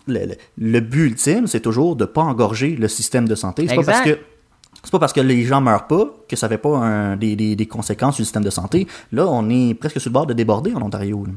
[0.08, 0.20] le,
[0.58, 3.66] le- but ultime, c'est toujours de pas engorger le système de santé.
[3.68, 4.18] C'est pas parce que
[4.86, 7.56] c'est pas parce que les gens meurent pas que ça fait pas un- des, des-
[7.56, 8.86] des conséquences sur le système de santé.
[9.12, 11.24] Là, on est presque sur le bord de déborder en Ontario.
[11.26, 11.32] là.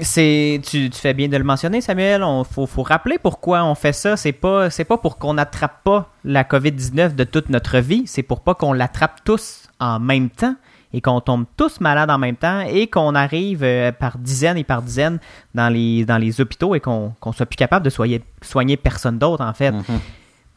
[0.00, 2.22] C'est, tu, tu fais bien de le mentionner, Samuel.
[2.22, 4.16] On faut, faut rappeler pourquoi on fait ça.
[4.16, 8.04] C'est pas, c'est pas pour qu'on n'attrape pas la COVID-19 de toute notre vie.
[8.06, 10.54] C'est pour pas qu'on l'attrape tous en même temps
[10.94, 14.64] et qu'on tombe tous malades en même temps et qu'on arrive euh, par dizaines et
[14.64, 15.18] par dizaines
[15.54, 19.18] dans les, dans les hôpitaux et qu'on, qu'on soit plus capable de soigner, soigner personne
[19.18, 19.72] d'autre, en fait.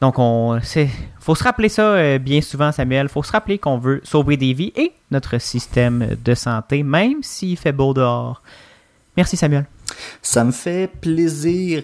[0.01, 0.59] Donc, on,
[1.19, 3.09] faut se rappeler ça euh, bien souvent, Samuel.
[3.09, 7.57] faut se rappeler qu'on veut sauver des vies et notre système de santé, même s'il
[7.57, 8.41] fait beau dehors.
[9.15, 9.65] Merci, Samuel.
[10.21, 11.83] Ça me fait plaisir.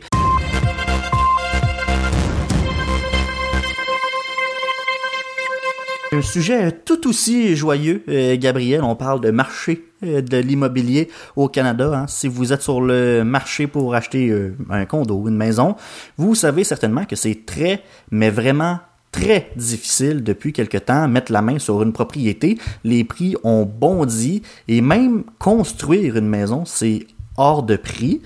[6.14, 8.84] Un sujet tout aussi joyeux, euh, Gabriel.
[8.84, 12.00] On parle de marché euh, de l'immobilier au Canada.
[12.00, 12.08] hein.
[12.08, 15.78] Si vous êtes sur le marché pour acheter euh, un condo, une maison,
[16.18, 18.80] vous savez certainement que c'est très, mais vraiment
[19.14, 22.58] très difficile depuis quelque temps mettre la main sur une propriété.
[22.84, 28.22] Les prix ont bondi et même construire une maison, c'est hors de prix.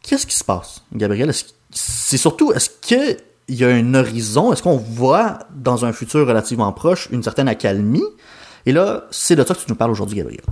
[0.00, 1.32] Qu'est-ce qui se passe, Gabriel?
[1.72, 3.16] C'est surtout, est-ce que
[3.48, 4.52] il y a un horizon?
[4.52, 8.04] Est-ce qu'on voit dans un futur relativement proche une certaine accalmie?
[8.66, 10.42] Et là, c'est de ça que tu nous parles aujourd'hui, Gabriel.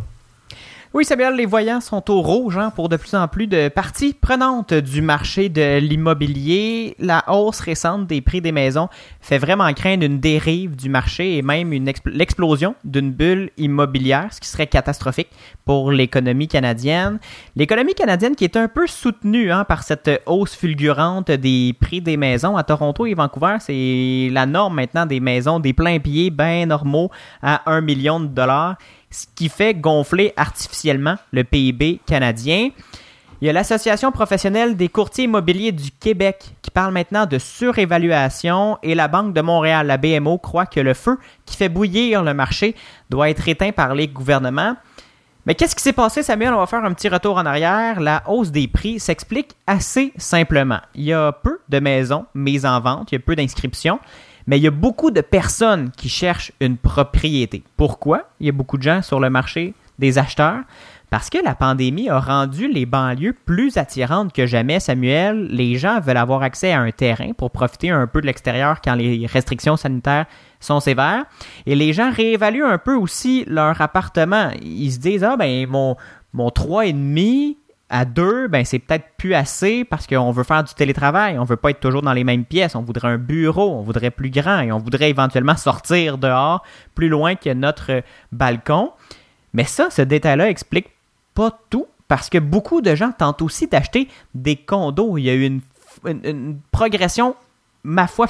[0.97, 4.15] Oui, Samuel, les voyants sont au rouge hein, pour de plus en plus de parties
[4.15, 6.95] prenantes du marché de l'immobilier.
[7.01, 8.89] La hausse récente des prix des maisons
[9.21, 11.73] fait vraiment craindre une dérive du marché et même
[12.07, 15.31] l'explosion d'une bulle immobilière, ce qui serait catastrophique
[15.65, 17.19] pour l'économie canadienne.
[17.57, 22.17] L'économie canadienne qui est un peu soutenue hein, par cette hausse fulgurante des prix des
[22.17, 22.57] maisons.
[22.57, 27.11] À Toronto et Vancouver, c'est la norme maintenant des maisons, des pleins pieds bien normaux
[27.43, 28.77] à 1 million de dollars
[29.15, 32.71] ce qui fait gonfler artificiellement le PIB canadien.
[33.41, 38.79] Il y a l'Association professionnelle des courtiers immobiliers du Québec qui parle maintenant de surévaluation
[38.83, 42.35] et la Banque de Montréal, la BMO, croit que le feu qui fait bouillir le
[42.35, 42.75] marché
[43.11, 44.77] doit être éteint par les gouvernements.
[45.47, 46.55] Mais qu'est-ce qui s'est passé, Samuel?
[46.55, 48.01] On va faire un petit retour en arrière.
[48.01, 50.81] La hausse des prix s'explique assez simplement.
[50.95, 54.01] Il y a peu de maisons mises en vente, il y a peu d'inscriptions,
[54.47, 57.63] mais il y a beaucoup de personnes qui cherchent une propriété.
[57.77, 58.29] Pourquoi?
[58.41, 60.61] Il y a beaucoup de gens sur le marché des acheteurs.
[61.11, 65.47] Parce que la pandémie a rendu les banlieues plus attirantes que jamais, Samuel.
[65.47, 68.97] Les gens veulent avoir accès à un terrain pour profiter un peu de l'extérieur quand
[68.97, 70.27] les restrictions sanitaires
[70.59, 71.25] sont sévères.
[71.67, 74.51] Et les gens réévaluent un peu aussi leur appartement.
[74.61, 75.95] Ils se disent, ah ben, mon,
[76.33, 77.59] mon 3,5
[77.91, 81.39] à 2, ben, c'est peut-être plus assez parce qu'on veut faire du télétravail.
[81.39, 82.75] On veut pas être toujours dans les mêmes pièces.
[82.75, 87.09] On voudrait un bureau, on voudrait plus grand et on voudrait éventuellement sortir dehors plus
[87.09, 88.93] loin que notre balcon.
[89.53, 90.89] Mais ça, ce détail-là explique
[91.35, 95.19] pas tout parce que beaucoup de gens tentent aussi d'acheter des condos.
[95.19, 95.61] Il y a eu une,
[96.07, 97.35] une- progression,
[97.83, 98.27] ma foi,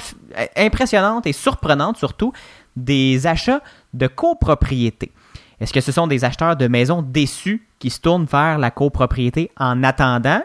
[0.55, 2.33] impressionnante et surprenante surtout
[2.75, 3.61] des achats
[3.93, 5.11] de copropriété.
[5.59, 9.51] Est-ce que ce sont des acheteurs de maisons déçus qui se tournent vers la copropriété
[9.57, 10.41] en attendant?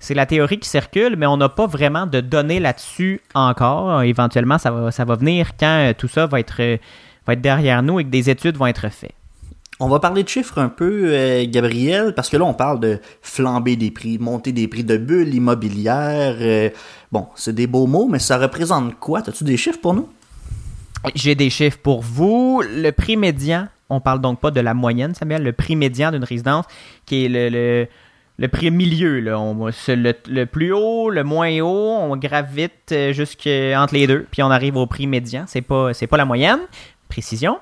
[0.00, 4.02] C'est la théorie qui circule, mais on n'a pas vraiment de données là-dessus encore.
[4.02, 6.76] Éventuellement, ça va, ça va venir quand euh, tout ça va être, euh,
[7.26, 9.14] va être derrière nous et que des études vont être faites.
[9.80, 13.00] On va parler de chiffres un peu, euh, Gabriel, parce que là, on parle de
[13.22, 16.36] flamber des prix, monter des prix de bulles immobilières.
[16.40, 16.70] euh,
[17.12, 19.20] bon, c'est des beaux mots, mais ça représente quoi?
[19.20, 20.08] As-tu des chiffres pour nous?
[21.14, 22.60] J'ai des chiffres pour vous.
[22.68, 26.24] Le prix médian, on parle donc pas de la moyenne, Samuel, le prix médian d'une
[26.24, 26.66] résidence,
[27.06, 27.28] qui est
[28.38, 29.20] le, prix milieu.
[29.20, 29.38] Là.
[29.38, 34.42] On, le, le plus haut, le moins haut, on gravite euh, jusqu'entre les deux, puis
[34.42, 35.44] on arrive au prix médian.
[35.46, 36.60] C'est pas, pas la moyenne.
[37.08, 37.58] Précision.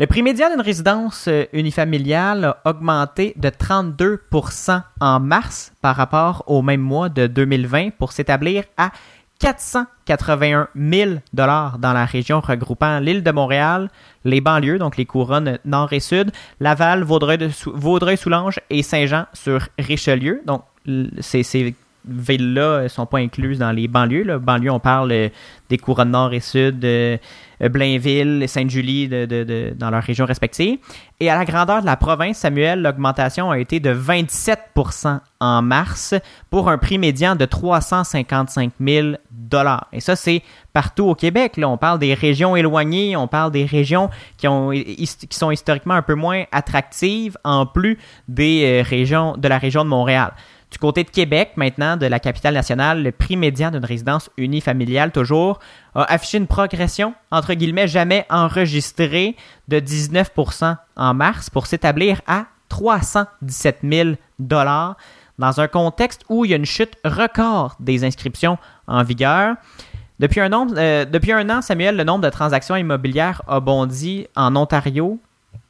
[0.00, 6.44] Le prix médian d'une résidence euh, unifamiliale a augmenté de 32% en mars par rapport
[6.46, 8.92] au même mois de 2020 pour s'établir à
[9.38, 13.88] 481 000 dollars dans la région regroupant l'île de Montréal,
[14.24, 20.42] les banlieues, donc les couronnes nord et sud, Laval, Vaudreuil-Sou- Vaudreuil-Soulanges et Saint-Jean-sur-Richelieu.
[20.46, 21.74] Donc, l- ces, ces
[22.08, 24.22] villes-là ne sont pas incluses dans les banlieues.
[24.24, 24.38] Là.
[24.38, 25.28] Banlieues, on parle euh,
[25.68, 27.16] des couronnes nord et sud, euh,
[27.62, 30.78] euh, Blainville, Sainte-Julie de- dans leurs régions respectives.
[31.20, 36.14] Et à la grandeur de la province, Samuel, l'augmentation a été de 27% en mars
[36.50, 39.08] pour un prix médian de 355 000
[39.92, 40.42] Et ça, c'est
[40.72, 41.56] partout au Québec.
[41.56, 41.68] Là.
[41.68, 46.14] On parle des régions éloignées, on parle des régions qui, qui sont historiquement un peu
[46.14, 50.32] moins attractives, en plus des euh, régions de la région de Montréal.
[50.70, 55.12] Du côté de Québec, maintenant, de la capitale nationale, le prix médian d'une résidence unifamiliale,
[55.12, 55.60] toujours,
[55.94, 59.34] a affiché une progression, entre guillemets, jamais enregistrée
[59.68, 66.54] de 19% en mars pour s'établir à 317 000 dans un contexte où il y
[66.54, 69.56] a une chute record des inscriptions en vigueur.
[70.18, 74.56] Depuis un, euh, depuis un an, Samuel, le nombre de transactions immobilières a bondi en
[74.56, 75.18] Ontario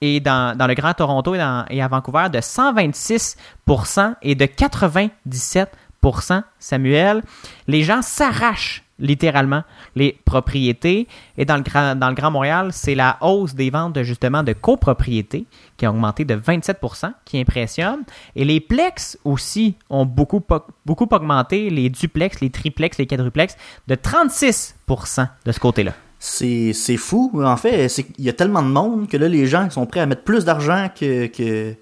[0.01, 7.23] et dans, le Grand Toronto et, à Vancouver de 126% et de 97% Samuel.
[7.67, 9.63] Les gens s'arrachent littéralement
[9.95, 11.07] les propriétés.
[11.37, 14.43] Et dans le, Grand, dans le Grand Montréal, c'est la hausse des ventes de, justement
[14.43, 15.47] de copropriétés
[15.77, 18.01] qui a augmenté de 27% qui impressionne.
[18.35, 20.43] Et les plex aussi ont beaucoup,
[20.85, 25.93] beaucoup augmenté, les duplex, les triplex, les quadruplex, de 36% de ce côté-là.
[26.19, 27.31] C'est fou.
[27.45, 27.87] En fait,
[28.19, 30.45] il y a tellement de monde que là, les gens sont prêts à mettre plus
[30.45, 31.75] d'argent que, que,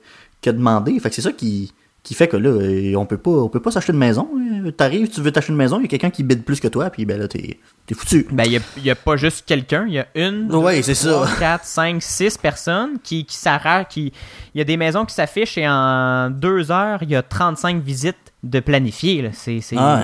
[0.42, 0.98] que demander.
[1.00, 1.72] Fait que c'est ça qui,
[2.02, 4.28] qui fait que là, on peut pas, on peut pas s'acheter une maison.
[4.76, 6.90] T'arrives, tu veux t'acheter une maison, il y a quelqu'un qui bide plus que toi,
[6.90, 8.26] puis ben là, t'es t'es foutu.
[8.32, 11.26] Ben, il n'y a, pas juste quelqu'un, il y a une, Ouais, c'est ça.
[11.38, 13.96] 4, 5, 6 personnes qui, qui s'arrachent.
[13.96, 14.12] Il
[14.54, 18.16] y a des maisons qui s'affichent et en deux heures, il y a 35 visites
[18.42, 19.22] de planifiées.
[19.22, 19.30] là.
[19.32, 20.02] C'est Ah,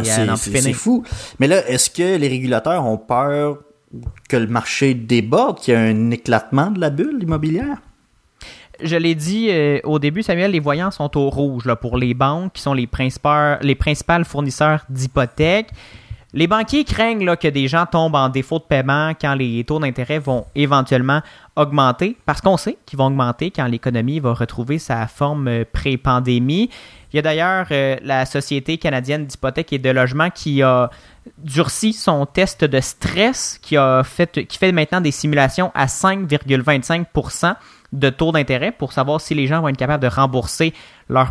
[0.75, 1.05] fou.
[1.39, 3.59] Mais là, est-ce que les régulateurs ont peur
[4.29, 7.79] que le marché déborde, qu'il y ait un éclatement de la bulle immobilière?
[8.83, 12.55] Je l'ai dit euh, au début, Samuel, les voyants sont au rouge pour les banques
[12.55, 12.89] qui sont les,
[13.63, 15.71] les principales fournisseurs d'hypothèques.
[16.35, 20.19] Les banquiers craignent que des gens tombent en défaut de paiement quand les taux d'intérêt
[20.19, 21.21] vont éventuellement
[21.57, 26.71] augmenter, parce qu'on sait qu'ils vont augmenter quand l'économie va retrouver sa forme euh, pré-pandémie.
[27.13, 30.89] Il y a d'ailleurs euh, la Société canadienne d'hypothèques et de logement qui a
[31.39, 37.55] durci son test de stress, qui, fait, maintenant des simulations à 5,25%
[37.93, 40.73] de taux d'intérêt pour savoir si les gens vont être capables de rembourser
[41.09, 41.31] leur,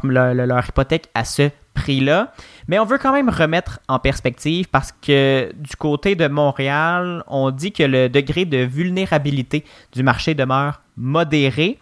[0.68, 2.34] hypothèque à ce prix-là.
[2.68, 7.52] Mais on veut quand même remettre en perspective parce que du côté de Montréal, on
[7.52, 11.80] dit que le degré de vulnérabilité du marché demeure modéré.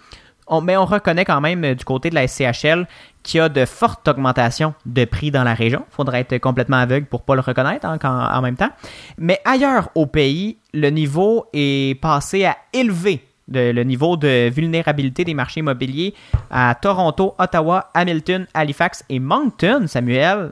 [0.64, 2.88] Mais on reconnaît quand même du côté de la SCHL
[3.24, 5.86] qu'il y a de fortes augmentations de prix dans la région.
[5.92, 8.00] Il faudrait être complètement aveugle pour pas le reconnaître hein,
[8.34, 8.70] en même temps.
[9.18, 15.26] Mais ailleurs au pays, le niveau est passé à élever de- le niveau de vulnérabilité
[15.26, 16.14] des marchés immobiliers
[16.50, 20.52] à Toronto, Ottawa, Hamilton, Halifax et Moncton, Samuel,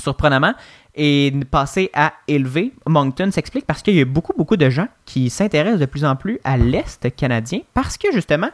[0.00, 0.54] surprenamment,
[0.94, 2.72] est passé à élevé.
[2.86, 6.16] Moncton s'explique parce qu'il y a beaucoup, beaucoup de gens qui s'intéressent de plus en
[6.16, 8.48] plus à l'Est canadien parce que justement,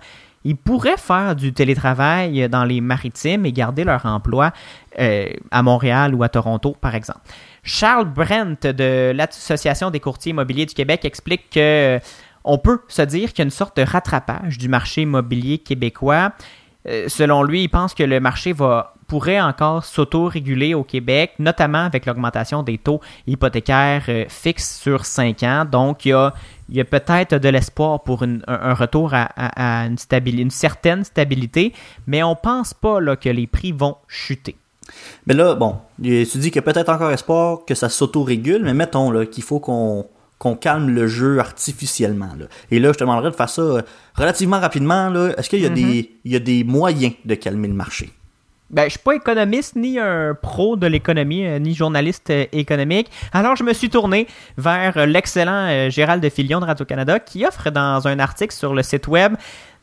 [0.47, 4.53] ils pourraient faire du télétravail dans les maritimes et garder leur emploi
[5.01, 7.21] euh, à Montréal ou à Toronto, par exemple.
[7.65, 11.99] Charles Brent de l'Association des courtiers immobiliers du Québec explique que
[12.45, 16.31] on peut se dire qu'il y a une sorte de rattrapage du marché immobilier québécois.
[16.89, 21.85] Euh, selon lui, il pense que le marché va, pourrait encore s'auto-réguler au Québec, notamment
[21.85, 25.65] avec l'augmentation des taux hypothécaires euh, fixes sur 5 ans.
[25.71, 26.11] Donc, il
[26.71, 31.73] y a, peut-être de l'espoir pour un, retour à, une, certaine stabilité,
[32.07, 34.57] mais on pense pas là, que les prix vont chuter.
[35.27, 38.75] Mais là, bon, tu dis qu'il y a peut-être encore espoir que ça s'auto-régule, mais
[38.75, 40.07] mettons qu'il faut qu'on
[40.39, 42.31] qu'on calme le jeu artificiellement.
[42.39, 42.47] Là.
[42.71, 43.83] Et là, je te demanderais de faire ça euh,
[44.15, 45.13] relativement rapidement.
[45.37, 48.11] Est-ce qu'il y, a des- il y a des moyens de calmer le marché?
[48.69, 53.09] Ben, je suis pas économiste ni un pro de l'économie, euh, ni journaliste euh, économique.
[53.33, 54.27] Alors, je me suis tourné
[54.59, 58.83] vers euh, l'excellent Gérald de Filion de Radio-Canada qui offre dans un article sur le
[58.83, 59.35] site web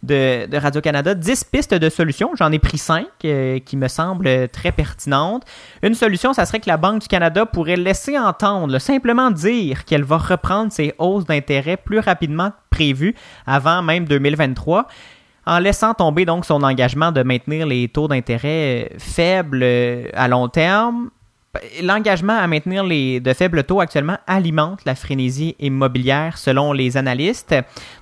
[0.04, 2.32] de, Radio-Canada 10 pistes de solutions.
[2.38, 5.44] J'en ai pris 5 qui me semblent euh, très pertinentes.
[5.82, 10.04] Une solution, ça serait que la Banque du Canada pourrait laisser entendre, simplement dire qu'elle
[10.04, 14.88] va reprendre ses hausses d'intérêt plus rapidement que prévu avant même 2023
[15.46, 20.28] en laissant tomber donc son engagement de maintenir les taux d'intérêt euh, faibles euh, à
[20.28, 21.10] long terme.
[21.84, 27.54] L'engagement à maintenir les de faibles taux actuellement alimente la frénésie immobilière selon les analystes.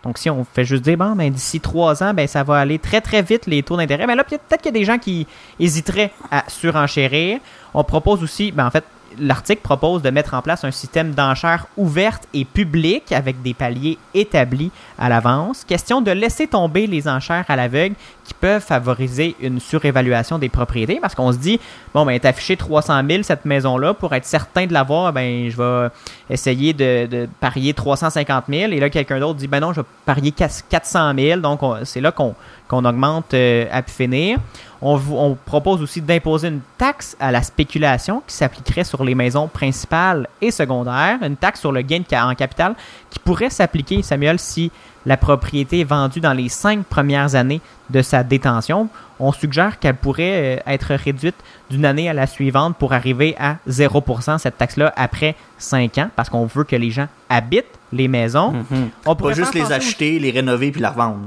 [0.03, 2.79] Donc si on fait juste dire bon ben d'ici trois ans ben ça va aller
[2.79, 4.07] très très vite les taux d'intérêt.
[4.07, 5.27] Mais là peut-être qu'il y a des gens qui
[5.59, 7.39] hésiteraient à surenchérir.
[7.73, 8.85] On propose aussi ben en fait
[9.19, 13.97] l'article propose de mettre en place un système d'enchères ouverte et publique avec des paliers
[14.13, 15.63] établis à l'avance.
[15.65, 20.99] Question de laisser tomber les enchères à l'aveugle qui peuvent favoriser une surévaluation des propriétés
[21.01, 21.59] parce qu'on se dit,
[21.93, 25.57] bon, ben, est affiché 300 000 cette maison-là, pour être certain de l'avoir, ben, je
[25.57, 25.89] vais
[26.29, 29.87] essayer de, de parier 350 000 et là, quelqu'un d'autre dit, ben non, je vais
[30.05, 31.39] parier 400 000.
[31.41, 32.35] Donc, on- c'est là qu'on
[32.71, 34.39] qu'on augmente euh, à finir.
[34.81, 39.13] On, vous- on propose aussi d'imposer une taxe à la spéculation qui s'appliquerait sur les
[39.13, 42.73] maisons principales et secondaires, une taxe sur le gain de ca- en capital
[43.09, 44.71] qui pourrait s'appliquer, Samuel, si
[45.05, 47.59] la propriété est vendue dans les cinq premières années
[47.89, 48.87] de sa détention.
[49.19, 51.35] On suggère qu'elle pourrait euh, être réduite
[51.69, 56.29] d'une année à la suivante pour arriver à 0% cette taxe-là après 5 ans, parce
[56.29, 58.53] qu'on veut que les gens habitent les maisons.
[58.71, 61.19] On Pas pourrait juste les acheter, les rénover puis la revendre.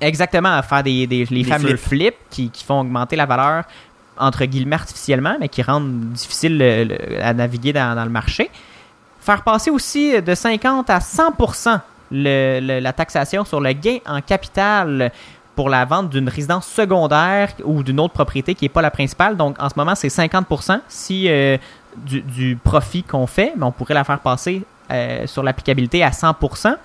[0.00, 1.78] Exactement, à faire des, des- les, fameux flips.
[1.78, 3.64] flips qui, qui font augmenter la valeur
[4.18, 8.50] entre guillemets artificiellement, mais qui rendent difficile le- le- à naviguer dans, dans le marché.
[9.20, 11.80] Faire passer aussi de 50 à 100%
[12.10, 15.10] le- le- la taxation sur le gain en capital
[15.56, 19.36] pour la vente d'une résidence secondaire ou d'une autre propriété qui n'est pas la principale.
[19.36, 21.56] Donc en ce moment, c'est 50% si euh,
[21.96, 26.10] du, du profit qu'on fait, mais on pourrait la faire passer euh, sur l'applicabilité à
[26.10, 26.76] 100%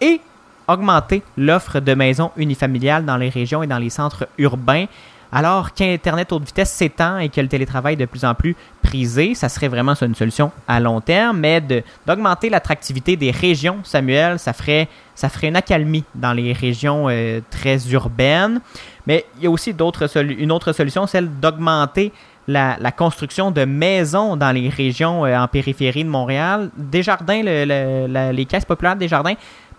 [0.00, 0.20] et
[0.68, 4.84] augmenter l'offre de maisons unifamiliales dans les régions et dans les centres urbains.
[5.30, 9.34] Alors qu'Internet haute vitesse s'étend et que le télétravail est de plus en plus prisé,
[9.34, 11.62] ça serait vraiment une solution à long terme, mais
[12.06, 17.40] d'augmenter l'attractivité des régions, Samuel, ça ferait, ça ferait une accalmie dans les régions euh,
[17.50, 18.60] très urbaines.
[19.06, 22.10] Mais il y a aussi une autre solution, celle d'augmenter
[22.46, 26.70] la, la construction de maisons dans les régions euh, en périphérie de Montréal.
[26.78, 29.34] Desjardins, le- le- la- les caisses populaires des Jardins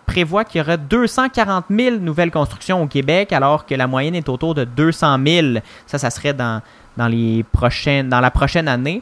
[0.09, 4.27] prévoient qu'il y aura 240 000 nouvelles constructions au Québec, alors que la moyenne est
[4.29, 5.47] autour de 200 000.
[5.85, 6.61] Ça, ça serait dans,
[6.97, 9.01] dans, les prochaines, dans la prochaine année.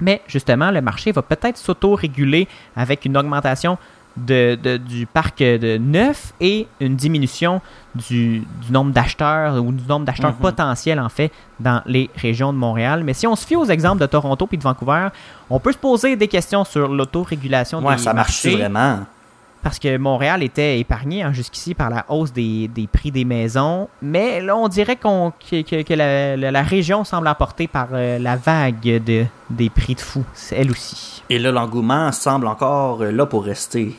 [0.00, 3.78] Mais justement, le marché va peut-être s'auto-réguler avec une augmentation
[4.16, 7.60] de, de- du parc de neuf et une diminution
[7.94, 10.38] du, du nombre d'acheteurs ou du nombre d'acheteurs Mhm.
[10.38, 13.02] potentiels en fait dans les régions de Montréal.
[13.04, 15.08] Mais si on se fie aux exemples de Toronto puis de Vancouver,
[15.50, 19.00] on peut se poser des questions sur l'autórégulation Ouais, des ça marche vraiment?
[19.64, 23.88] Parce que Montréal était épargné hein, jusqu'ici par la hausse des, prix des maisons.
[24.02, 29.70] Mais là, on dirait que, la, région semble emportée par euh, la vague de, des
[29.70, 31.22] prix de fou, elle aussi.
[31.30, 33.96] Et là, l'engouement semble encore euh, là pour rester.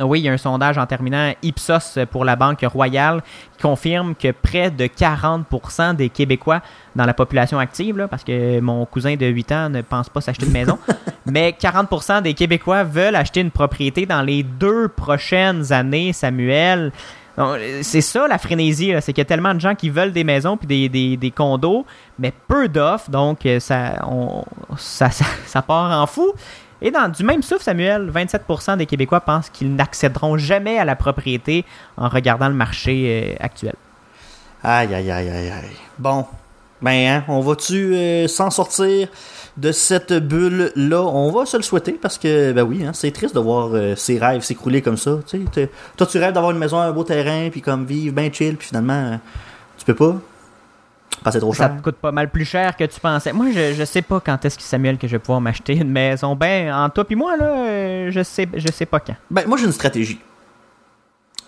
[0.00, 3.22] Oui, il y a un sondage en terminant Ipsos pour la Banque Royale
[3.56, 6.60] qui confirme que près de 40% des Québécois
[6.94, 10.20] dans la population active, là, parce que mon cousin de 8 ans ne pense pas
[10.20, 10.78] s'acheter une maison,
[11.26, 16.92] mais 40% des Québécois veulent acheter une propriété dans les deux prochaines années, Samuel.
[17.82, 20.56] C'est ça la frénésie, c'est qu'il y a tellement de gens qui veulent des maisons
[20.56, 21.86] puis des, des- des condos,
[22.18, 24.44] mais peu d'offres, donc ça, on-
[24.76, 26.32] ça, ça, ça part en fou.
[26.80, 30.96] Et dans du même souffle, Samuel, 27% des Québécois pensent qu'ils n'accéderont jamais à la
[30.96, 31.64] propriété
[31.96, 33.74] en regardant le marché euh, actuel.
[34.62, 35.76] Aïe, aïe, aïe, aïe, aïe.
[35.98, 36.26] Bon.
[36.80, 39.08] Ben, hein, on va-tu euh, s'en sortir
[39.56, 41.02] de cette bulle-là?
[41.02, 43.96] On va se le souhaiter parce que, ben oui, hein, c'est triste de voir euh,
[43.96, 45.18] ses rêves s'écrouler comme ça.
[45.96, 48.68] Toi, tu rêves d'avoir une maison, un beau terrain, puis comme vivre bien chill, puis
[48.68, 49.16] finalement, euh,
[49.76, 50.16] tu peux pas.
[51.54, 53.32] Ça te coûte pas mal plus cher que tu pensais.
[53.32, 55.90] Moi, je, je sais pas quand est-ce que Samuel que je vais pouvoir m'acheter une
[55.90, 56.34] maison.
[56.36, 59.16] Ben, en toi puis moi, là, euh, je sais, je sais pas quand.
[59.30, 60.20] Ben, moi, j'ai une stratégie.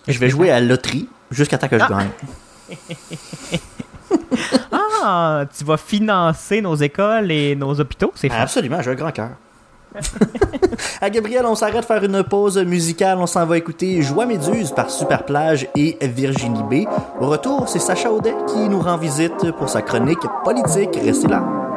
[0.07, 1.89] Je vais jouer à la loterie jusqu'à temps que je Ah.
[1.89, 2.09] gagne.
[5.03, 8.29] Ah, tu vas financer nos écoles et nos hôpitaux, c'est.
[8.31, 9.31] Absolument, j'ai un grand cœur.
[11.01, 13.17] à Gabriel, on s'arrête faire une pause musicale.
[13.19, 16.87] On s'en va écouter Joie Méduse par Superplage et Virginie B.
[17.19, 20.97] Au retour, c'est Sacha Audet qui nous rend visite pour sa chronique politique.
[21.03, 21.70] Restez là.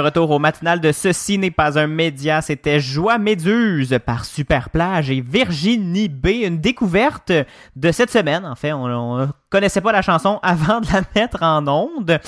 [0.00, 5.20] Retour au matinal de Ceci n'est pas un média, c'était Joie Méduse par Superplage et
[5.20, 7.32] Virginie B, une découverte
[7.76, 8.44] de cette semaine.
[8.44, 12.18] En fait, on, on connaissait pas la chanson avant de la mettre en onde.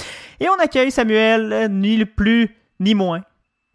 [0.41, 3.23] Et on accueille Samuel, euh, ni le plus ni moins.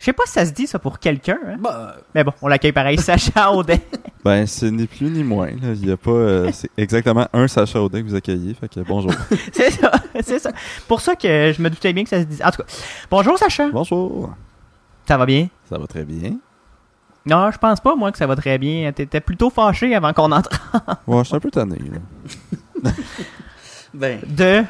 [0.03, 1.55] Je sais pas si ça se dit ça pour quelqu'un, hein?
[1.59, 3.79] Bah, mais bon, on l'accueille pareil, Sacha Audet.
[4.21, 5.47] Ben, c'est ni plus ni moins.
[5.51, 5.69] là.
[5.75, 6.11] Il y a pas.
[6.11, 8.53] euh, c'est exactement un Sacha Audet que vous accueillez.
[8.53, 9.13] Fait que bonjour.
[9.53, 9.91] c'est ça,
[10.21, 10.51] c'est ça.
[10.89, 12.43] Pour ça que je me doutais bien que ça se dit.
[12.43, 12.67] En tout cas,
[13.09, 13.69] bonjour Sacha.
[13.69, 14.33] bonjour.
[15.07, 15.47] Ça va bien?
[15.69, 16.33] Ça va très bien.
[17.25, 18.91] Non, je pense pas, moi, que ça va très bien.
[18.91, 20.49] T'étais plutôt fâché avant qu'on entre
[21.07, 21.77] Ouais, je suis un peu tanné.
[22.83, 22.91] Là.
[23.93, 24.65] ben, de.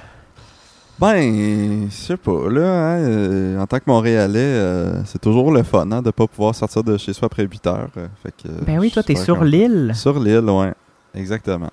[1.00, 2.50] Ben, je sais pas.
[2.50, 2.62] Là,
[2.94, 6.54] hein, euh, en tant que Montréalais, euh, c'est toujours le fun hein, de pas pouvoir
[6.56, 7.90] sortir de chez soi après 8 heures.
[7.98, 9.92] euh, fait que, Ben oui, toi, t'es sur l'île.
[9.96, 10.74] Sur l'île, ouais.
[11.16, 11.70] Exactement.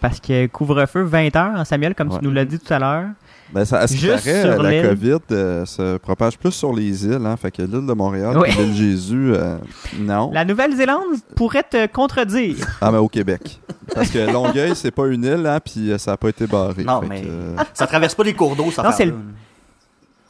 [0.00, 2.18] Parce que couvre-feu 20h, hein, Samuel, comme Ouais.
[2.18, 3.06] tu nous l'as dit tout à l'heure.
[3.52, 4.88] Ben, ça, à ce Juste paraît, sur la l'île.
[4.88, 7.24] COVID euh, se propage plus sur les îles.
[7.24, 8.48] Hein, fait que l'île de Montréal, Oui.
[8.58, 9.56] l'île Jésus, euh,
[10.00, 10.30] non.
[10.32, 11.02] La Nouvelle-Zélande
[11.36, 12.56] pourrait te contredire.
[12.80, 13.60] Ah, mais au Québec.
[13.94, 16.82] Parce que Longueuil, c'est pas une île, hein, puis euh, ça a pas été barré.
[16.82, 19.14] Non, mais- que, euh, ça traverse pas les cours d'eau, ça Non, c'est le-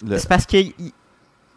[0.07, 0.59] le- C'est parce que.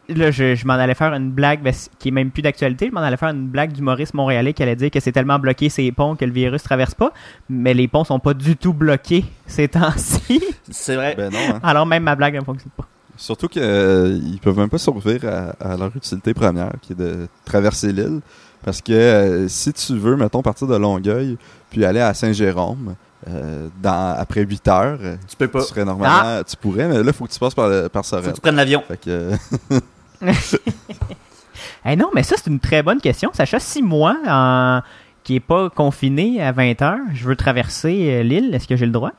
[0.10, 2.88] Là, je, je m'en allais faire une blague ben, qui est même plus d'actualité.
[2.88, 5.70] Je m'en allais faire une blague d'humoriste montréalais qui allait dire que c'est tellement bloqué
[5.70, 7.14] ces ponts que le virus traverse pas.
[7.50, 10.44] Mais les ponts sont pas du tout bloqués ces temps-ci.
[10.70, 11.16] C'est vrai.
[11.16, 11.60] Ben non, hein.
[11.64, 12.86] Alors même ma blague ne fonctionne pas.
[13.18, 17.92] Surtout qu'ils peuvent même pas survivre à, à leur utilité première, qui est de traverser
[17.92, 18.22] l'île.
[18.64, 21.38] Parce que euh, si tu veux, mettons, partir de Longueuil,
[21.70, 22.96] puis aller à Saint-Jérôme,
[23.28, 25.62] euh, dans, après 8 heures, euh, tu peux pas.
[25.62, 26.42] tu serais normalement...
[26.48, 28.42] Tu pourrais, mais là, il faut que tu passes par, le- par Faut que tu
[28.42, 28.82] prennes l'avion.
[28.88, 29.32] Fait que...
[30.24, 30.32] euh,
[31.86, 33.32] Eh non, mais ça, c'est une très bonne question.
[33.34, 34.82] Sacha, si moi, en...
[35.24, 38.92] qui est pas confiné à 20h, je veux traverser euh, l'île, est-ce que j'ai le
[38.92, 39.12] droit?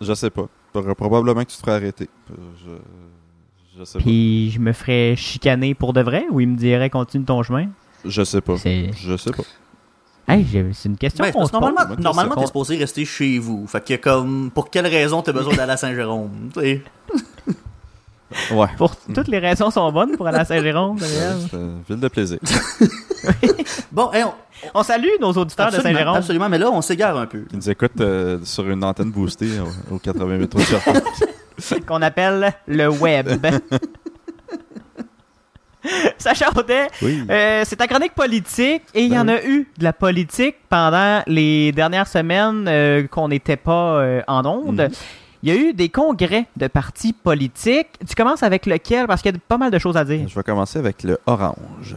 [0.00, 0.46] je sais pas.
[0.72, 2.08] Pro- Probablement que tu te ferais arrêter.
[2.30, 2.34] Euh,
[2.64, 6.90] Je, je sais Puis je me ferais chicaner pour de vrai ou il me dirait
[6.90, 7.66] continue ton chemin?
[8.04, 8.56] Je sais pas.
[8.58, 9.42] C'est Je sais pas.
[10.28, 11.68] hey, c'est une question Ben, qu'on parce se que pose.
[11.74, 13.66] normalement, normalement c'est- t'es supposé rester chez vous.
[13.66, 16.50] Fait que comme, pour quelle raison t'as besoin d'aller à Saint-Jérôme?
[18.50, 18.66] Ouais.
[18.76, 20.98] Pour toutes les raisons sont bonnes pour aller à Saint-Jérôme.
[20.98, 22.38] C'est une ville de plaisir.
[23.92, 24.34] Bon, hey, on-
[24.74, 26.16] On salue nos auditeurs de Saint-Jérôme.
[26.16, 27.40] absolument, mais là, on s'égare un peu.
[27.48, 29.48] Qui nous écoute euh, sur une antenne boostée
[29.90, 31.02] au, au 88 de Sherbrooke.
[31.86, 33.28] qu'on appelle le web.
[36.16, 37.24] Sacha Audet, Oui.
[37.30, 40.56] euh, c'est ta chronique politique et il y en Ben a eu de la politique
[40.70, 44.80] pendant les dernières semaines euh, qu'on n'était pas euh, en onde.
[44.80, 44.88] Mhm.
[45.44, 47.88] Il y a eu des congrès de partis politiques.
[48.08, 49.06] Tu commences avec lequel?
[49.06, 50.26] Parce qu'il y a pas mal de choses à dire.
[50.26, 51.96] Je vais commencer avec le orange.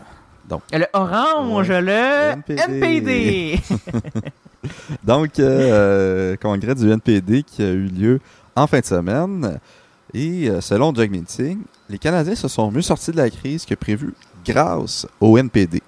[0.74, 1.82] Le orange, Ouais.
[1.82, 2.62] le NPD.
[2.68, 3.60] NPD.
[5.06, 8.20] Donc, euh, congrès du NPD qui a eu lieu
[8.54, 9.60] en fin de semaine.
[10.14, 13.76] Et euh, selon Jack Meeting, les Canadiens se sont mieux sortis de la crise que
[13.76, 14.14] prévu
[14.46, 15.82] grâce au NPD.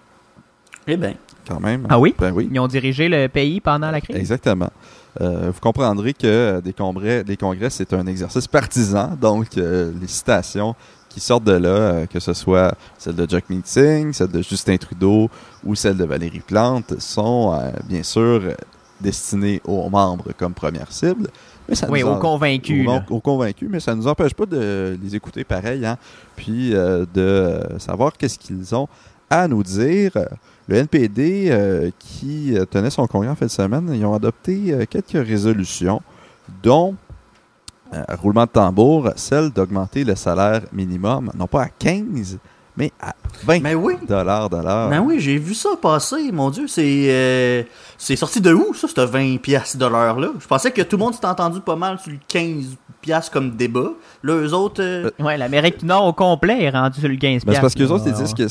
[0.87, 1.87] Eh ben, Quand même.
[1.89, 2.15] Ah oui?
[2.17, 2.47] Ben oui.
[2.49, 4.15] Ils ont dirigé le pays pendant la crise?
[4.15, 4.69] Exactement.
[5.21, 9.17] Euh, vous comprendrez que des congrès, des congrès c'est un exercice partisan.
[9.19, 10.75] Donc, euh, les citations
[11.09, 14.77] qui sortent de là, euh, que ce soit celle de Jack Meeting, celle de Justin
[14.77, 15.29] Trudeau
[15.65, 17.53] ou celle de Valérie Plante, sont
[17.87, 18.41] bien sûr
[19.01, 21.27] destinées aux membres comme première cible.
[21.67, 22.87] Mais ça Oui, nous aux en- convaincus.
[23.09, 25.97] aux, convaincus, mais ça ne nous empêche pas de les écouter pareil, hein,
[26.35, 28.87] puis de savoir qu'est-ce qu'ils ont
[29.29, 30.11] à nous dire.
[30.69, 34.65] Le NPD, euh, qui euh, tenait son congrès en fin de semaine, ils ont adopté
[34.71, 35.99] euh, quelques résolutions,
[36.61, 36.93] dont,
[37.91, 42.37] euh, roulement de tambour, celle d'augmenter le salaire minimum, non pas à 15,
[42.77, 43.15] mais à
[43.45, 43.95] 20 ben oui.
[44.07, 44.89] dollars de l'heure.
[44.91, 46.67] Ben oui, j'ai vu ça passer, mon Dieu.
[46.67, 47.63] C'est euh,
[47.97, 50.29] c'est sorti de où, ça, ce 20 piastres de l'heure-là?
[50.39, 53.55] Je pensais que tout le monde s'était entendu pas mal sur le 15 piastres comme
[53.55, 53.89] débat.
[54.23, 54.83] Là, eux autres...
[54.83, 57.73] euh, Ouais, l'Amérique du Nord au complet est rendue sur le 15 Ben, c'est parce
[57.73, 57.95] que les là.
[57.95, 58.47] autres, ils disent que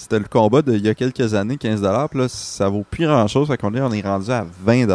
[0.00, 3.48] c'était le combat d'il y a quelques années, 15 puis là, ça vaut plus grand-chose.
[3.48, 4.86] Fait qu'on est, on est rendu à 20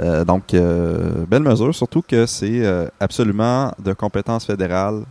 [0.00, 5.04] euh, Donc, euh, belle mesure, surtout que c'est euh, absolument de compétence fédérale.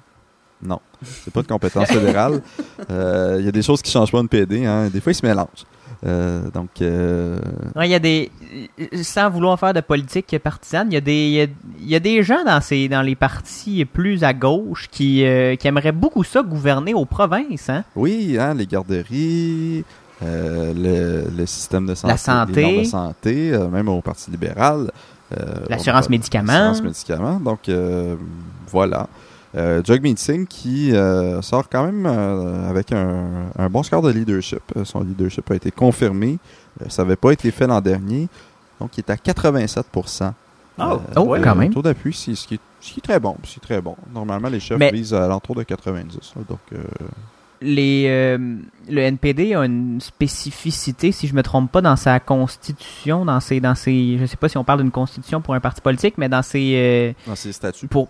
[0.62, 2.42] Non, c'est pas de compétence fédérale.
[2.90, 4.66] Euh, Il y a des choses qui changent pas une PD.
[4.66, 4.90] Hein.
[4.90, 5.66] Des fois, ils se mélangent.
[6.06, 7.40] Euh, donc, euh,
[7.76, 8.30] Ouais, y a des.
[9.02, 11.48] Sans vouloir faire de politique partisane, il y a des, y a,
[11.82, 15.68] y a des gens dans, ces, dans les partis plus à gauche qui, euh, qui
[15.68, 17.70] aimeraient beaucoup ça gouverner aux provinces.
[17.70, 17.84] Hein?
[17.96, 19.84] Oui, hein, les garderies,
[20.22, 23.52] le, le système de santé, La santé.
[23.52, 24.92] de même au Parti libéral.
[25.70, 26.54] L'assurance médicaments.
[26.54, 27.40] L'assurance médicaments.
[27.40, 27.70] Donc,
[28.72, 29.08] voilà.
[29.58, 34.12] Euh, Jagmeet Singh qui euh, sort quand même euh, avec un, un bon score de
[34.12, 34.62] leadership.
[34.76, 36.38] Euh, Son leadership a été confirmé.
[36.82, 38.28] Euh, ça n'avait pas été fait l'an dernier.
[38.80, 39.86] Donc, il est à 87
[40.78, 41.42] Ah, Oh, ouais.
[41.42, 41.70] quand même.
[41.70, 43.36] Le taux d'appui, c'est ce qui, est, ce qui est très bon.
[43.46, 43.96] C'est très bon.
[44.14, 46.34] Normalement, les chefs Mais- visent à l'entour de 90.
[46.36, 46.78] là, donc, euh,
[47.60, 48.38] Les, euh,
[48.88, 53.60] le NPD a une spécificité, si je me trompe pas, dans sa constitution, dans ses,
[53.60, 56.30] dans ses, je sais pas si on parle d'une constitution pour un parti politique, mais
[56.30, 57.88] dans ses, euh, dans ces statuts.
[57.88, 58.10] pour,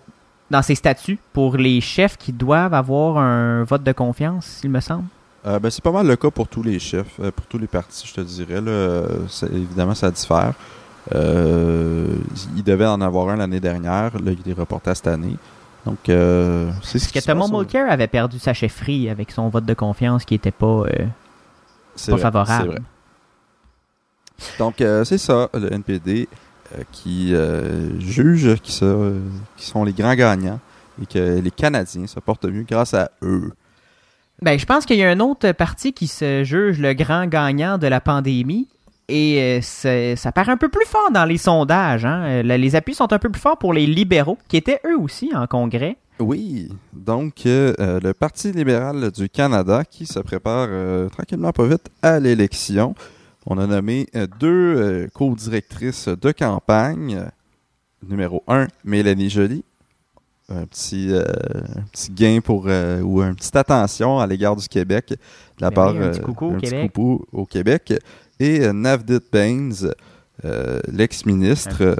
[0.50, 4.80] dans ses statuts pour les chefs qui doivent avoir un vote de confiance, il me
[4.80, 5.04] semble?
[5.46, 7.66] Euh, ben, c'est pas mal le cas pour tous les chefs, euh, pour tous les
[7.66, 8.60] partis, je te dirais.
[8.60, 9.04] Là,
[9.52, 10.54] évidemment, ça diffère.
[11.14, 12.16] Euh,
[12.56, 14.18] il devait en avoir un l'année dernière.
[14.18, 15.36] Là, il est reporté à cette année.
[15.86, 19.74] Donc, euh, c'est ce que Thomas Mulcair avait perdu sa chefferie avec son vote de
[19.74, 22.82] confiance qui était pas, pas vrai, favorable.
[24.38, 24.70] c'est vrai.
[24.80, 26.28] Donc, c'est ça, le NPD
[26.92, 29.18] qui euh, juge qui, se-
[29.56, 30.60] qui sont les grands gagnants
[31.02, 33.52] et que les Canadiens se portent mieux grâce à eux.
[34.42, 37.78] Ben, je pense qu'il y a un autre parti qui se juge le grand gagnant
[37.78, 38.68] de la pandémie.
[39.10, 42.04] Et euh, ça paraît un peu plus fort dans les sondages.
[42.04, 42.24] Hein?
[42.24, 45.30] Euh, Les appuis sont un peu plus forts pour les libéraux, qui étaient eux aussi
[45.34, 45.96] en congrès.
[46.20, 51.66] Oui, donc euh, euh, le Parti libéral du Canada qui se prépare euh, tranquillement pas
[51.66, 52.94] vite à l'élection.
[53.50, 57.24] On a nommé euh, deux euh, co-directrices de campagne.
[58.06, 59.64] Numéro un, Mélanie Joly.
[60.50, 61.22] Un petit, euh,
[61.76, 65.16] un petit gain pour euh, ou une petite attention à l'égard du Québec de
[65.60, 66.92] la Ben part oui, un petit euh, coucou au un Québec.
[66.92, 67.94] coucou au Québec.
[68.40, 69.92] Et Navdit Baines,
[70.86, 71.96] l'ex-ministre, euh,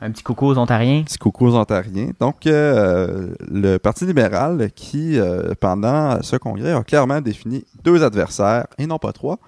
[0.00, 1.02] Un petit coucou aux Ontariens.
[1.02, 2.10] Petit coucou aux Ontariens.
[2.20, 5.18] Donc, le Parti libéral qui,
[5.58, 9.38] pendant ce congrès, a clairement défini deux adversaires, et non pas trois,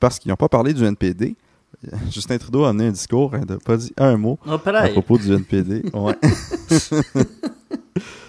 [0.00, 1.36] parce qu'ils n'ont pas parlé du NPD.
[2.10, 5.18] Justin Trudeau a amené un discours, il n'a pas dit un mot Oh, à propos
[5.18, 5.82] du NPD.
[5.92, 6.16] Ouais.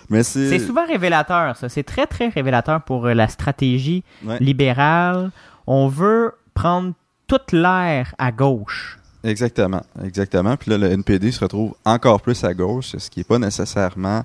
[0.09, 0.49] Mais c'est...
[0.49, 1.69] C'est souvent révélateur, ça.
[1.69, 5.31] C'est très, très révélateur pour euh, la stratégie Ouais, libérale.
[5.67, 6.93] On veut prendre
[7.27, 8.97] toute l'air à gauche.
[9.23, 10.57] exactement, exactement.
[10.57, 14.23] Puis là, le NPD se retrouve encore plus à gauche, ce qui n'est pas nécessairement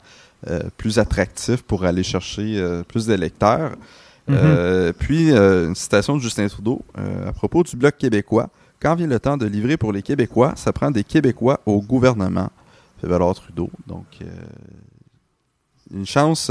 [0.48, 3.72] euh, plus attractif pour aller chercher euh, plus d'électeurs.
[4.26, 4.36] Mhm.
[4.38, 8.48] Euh, puis, euh, une citation de Justin Trudeau euh, à propos du Bloc québécois.
[8.80, 12.50] Quand vient le temps de livrer pour les Québécois, ça prend des Québécois au gouvernement.
[13.00, 13.70] Fait valoir Trudeau.
[13.86, 14.26] Donc, euh,
[15.94, 16.50] une chance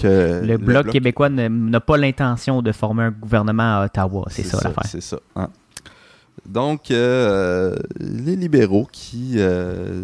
[0.00, 4.24] que Le Bloc québécois n'a pas l'intention de former un gouvernement à Ottawa.
[4.30, 4.84] C'est ça, l'affaire.
[4.86, 5.18] C'est ça.
[5.36, 5.48] hein.
[6.46, 10.02] Donc, euh, les libéraux qui euh,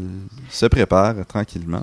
[0.50, 1.82] se préparent tranquillement.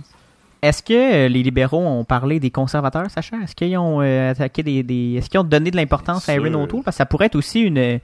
[0.63, 3.35] Est-ce que euh, les libéraux ont parlé des conservateurs, Sacha?
[3.43, 6.33] Est-ce qu'ils ont euh, attaqué des, des- Est-ce qu'ils ont donné de l'importance à.
[6.35, 6.83] Erin O'Toole?
[6.83, 7.99] Parce que ça pourrait être aussi une,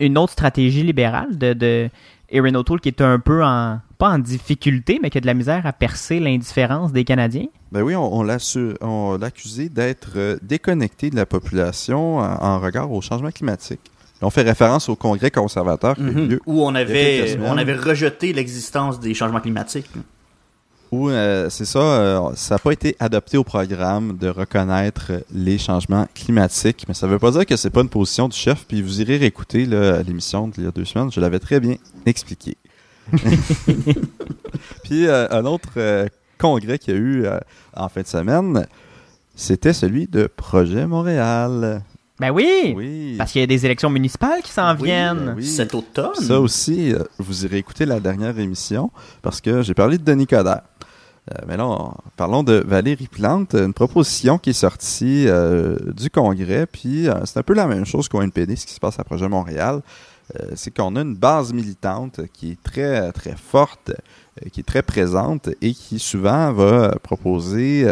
[0.00, 1.90] une autre stratégie libérale de, de
[2.30, 3.80] Erin O'Toole qui est un peu en.
[3.98, 7.46] pas en difficulté, mais qui a de la misère à percer l'indifférence des Canadiens?
[7.70, 12.16] Ben oui, on, on l'a su- on l'a accusé d'être euh, déconnecté de la population
[12.18, 13.80] en, en regard au changement climatique.
[14.22, 16.28] On fait référence au congrès conservateur qui a eu Mhm.
[16.28, 19.86] lieu Où on avait, on avait rejeté l'existence des changements climatiques.
[20.92, 25.56] Où euh, c'est ça, euh, ça n'a pas été adopté au programme de reconnaître les
[25.58, 28.64] changements climatiques, mais ça ne veut pas dire que c'est pas une position du chef.
[28.66, 31.76] Puis vous irez réécouter l'émission d'il y a deux semaines, je l'avais très bien
[32.06, 32.56] expliqué.
[34.84, 37.38] Puis euh, un autre euh, congrès qu'il y a eu euh,
[37.76, 38.66] en fin de semaine,
[39.34, 41.82] c'était celui de Projet Montréal.
[42.18, 42.74] Ben oui!
[42.76, 43.14] Oui.
[43.16, 45.34] Parce qu'il y a des élections municipales qui s'en Oui, viennent.
[45.36, 45.46] oui.
[45.46, 46.14] Cet automne.
[46.16, 48.90] Ça aussi, vous irez écouter la dernière émission
[49.22, 50.62] parce que j'ai parlé de Denis Coderre.
[51.32, 56.10] Euh, mais là, on- parlons de Valérie Plante, une proposition qui est sortie euh, du
[56.10, 58.98] Congrès, puis euh, c'est un peu la même chose qu'au NPD, ce qui se passe
[58.98, 59.80] à Projet Montréal.
[60.54, 63.90] C'est qu'on a une base militante qui est très, très forte,
[64.52, 67.84] qui est très présente et qui souvent va proposer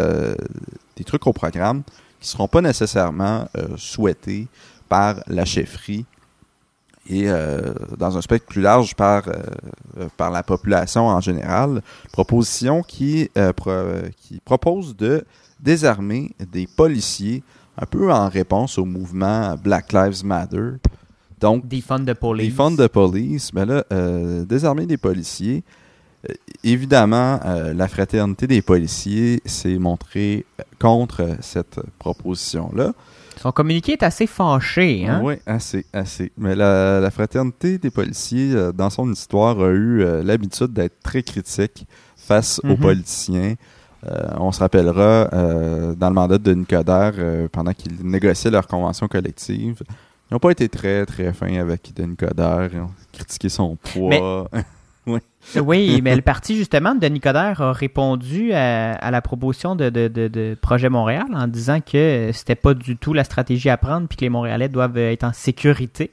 [0.97, 1.82] des trucs au programme
[2.20, 4.47] qui ne seront pas nécessairement souhaités
[4.89, 6.07] par la chefferie
[7.09, 9.32] et euh, dans un spectre plus large par, euh,
[9.98, 11.82] euh, par la population en général.
[12.12, 13.72] Proposition qui, euh, pro-
[14.20, 15.24] qui propose de
[15.61, 17.42] désarmer des policiers
[17.80, 20.72] un peu en réponse au mouvement Black Lives Matter.
[21.40, 22.46] Donc, Defund de police.
[22.46, 25.62] les fonds de police, ben là, euh, désarmer des policiers.
[26.28, 26.32] Euh,
[26.64, 30.44] évidemment, euh, la fraternité des policiers s'est montrée
[30.80, 32.92] contre euh, cette proposition-là.
[33.40, 35.06] Son communiqué est assez fâché.
[35.06, 35.20] Hein?
[35.22, 36.32] Oui, assez, assez.
[36.36, 41.00] Mais la, la fraternité des policiers, euh, dans son histoire, a eu euh, l'habitude d'être
[41.04, 42.78] très critique face aux Mhm.
[42.78, 43.54] politiciens.
[44.38, 45.28] On se rappellera,
[45.96, 47.14] dans le mandat de Nicodère,
[47.50, 49.82] pendant qu'ils négociaient leur convention collective,
[50.30, 52.70] ils n'ont pas été très, très fins avec Denis Coderre.
[52.72, 54.48] Ils ont critiqué son poids.
[55.62, 59.88] Oui, mais le parti, justement, de Denis Coderre a répondu à, à la proposition de,
[59.90, 63.76] de- de- de Projet Montréal en disant que c'était pas du tout la stratégie à
[63.76, 66.11] prendre puis que les Montréalais doivent être en sécurité.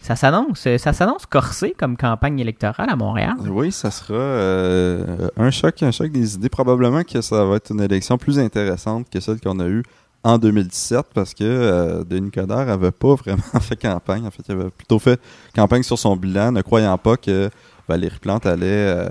[0.00, 3.34] Ça s'annonce, ça s'annonce corsé comme campagne électorale à Montréal.
[3.48, 6.48] Oui, ça sera euh, un choc, un choc des idées.
[6.48, 9.82] Probablement que ça va être une élection plus intéressante que celle qu'on a eue
[10.22, 14.24] en 2017 parce que euh, Denis Coderre n'avait pas vraiment fait campagne.
[14.26, 15.20] En fait, il avait plutôt fait
[15.54, 17.50] campagne sur son bilan, ne croyant pas que
[17.88, 19.08] Valérie Plante allait euh,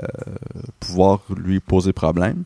[0.80, 2.44] pouvoir lui poser problème.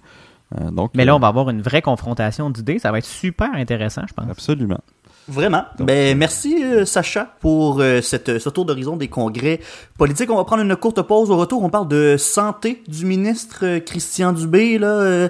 [0.59, 2.79] Euh, donc, Mais là, euh, on va avoir une vraie confrontation d'idées.
[2.79, 4.29] Ça va être super intéressant, je pense.
[4.29, 4.79] Absolument.
[5.27, 5.63] Vraiment.
[5.77, 9.59] Donc, ben, merci euh, Sacha pour euh, cette, ce tour d'horizon des congrès
[9.97, 10.29] politiques.
[10.29, 11.29] On va prendre une courte pause.
[11.31, 14.77] Au retour, on parle de santé du ministre euh, Christian Dubé.
[14.77, 15.29] Là, euh,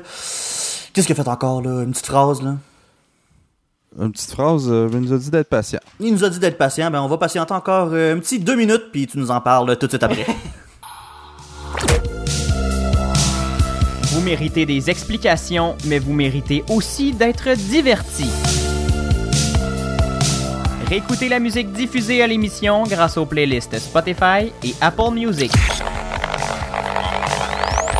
[0.93, 1.62] Qu'est-ce qu'il a fait encore?
[1.62, 1.84] Là?
[1.84, 2.41] Une petite phrase.
[2.41, 2.56] Là.
[3.99, 5.80] Une petite phrase, euh, il nous a dit d'être patient.
[5.99, 6.89] Il nous a dit d'être patient.
[6.89, 9.78] Ben, on va patienter encore euh, un petit deux minutes, puis tu nous en parles
[9.78, 10.26] tout de suite après.
[14.12, 18.30] Vous méritez des explications, mais vous méritez aussi d'être divertis.
[20.89, 25.53] Réécoutez la musique diffusée à l'émission grâce aux playlists Spotify et Apple Music.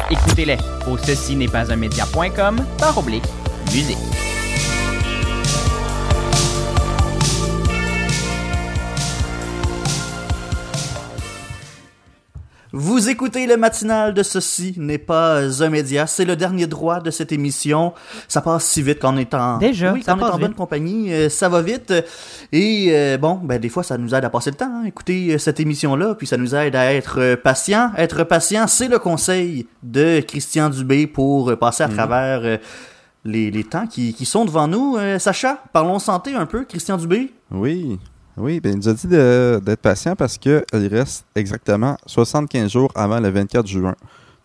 [0.10, 3.24] Écoutez-les au ceci n'est pas un média.com par oblique
[3.74, 4.31] musique.
[12.74, 16.08] Vous écoutez le matinal de ceci n'est pas un média.
[16.08, 17.94] C'est le dernier droit de cette émission.
[18.30, 20.36] Ça passe si vite quand on est en Déjà, oui, ça quand on est passe
[20.36, 21.94] en bonne compagnie, euh, ça va vite.
[22.54, 24.72] Et euh, bon, ben des fois ça nous aide à passer le temps.
[24.72, 27.92] hein, écouter euh, cette émission là, puis ça nous aide à être patient.
[27.98, 31.94] Être patient, c'est le conseil de Christian Dubé pour passer à Mhm.
[31.96, 32.58] travers euh,
[33.26, 34.96] les, les temps qui, qui sont devant nous.
[34.98, 37.34] Euh, Sacha, parlons santé un peu, Christian Dubé?
[37.52, 38.00] Oui,
[38.42, 42.70] oui, ben il nous a dit de- d'être patient parce que il reste exactement 75
[42.72, 43.96] jours avant le 24 juin.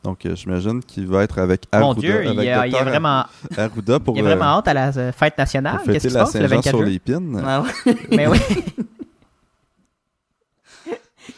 [0.05, 2.77] Donc, euh, j'imagine qu'il va être avec Mon Arruda, Dieu, il y a, il y
[2.77, 2.89] a Dr.
[2.91, 3.25] vraiment,
[3.57, 5.79] Arruda pour, il y a euh, vraiment hâte à la euh, fête nationale.
[5.79, 6.87] pour Qu'est-ce qui se la passe le Saint-Jean 24 sur juin?
[6.89, 7.43] l'épine.
[7.45, 7.97] Ah ouais.
[8.17, 8.39] Mais oui.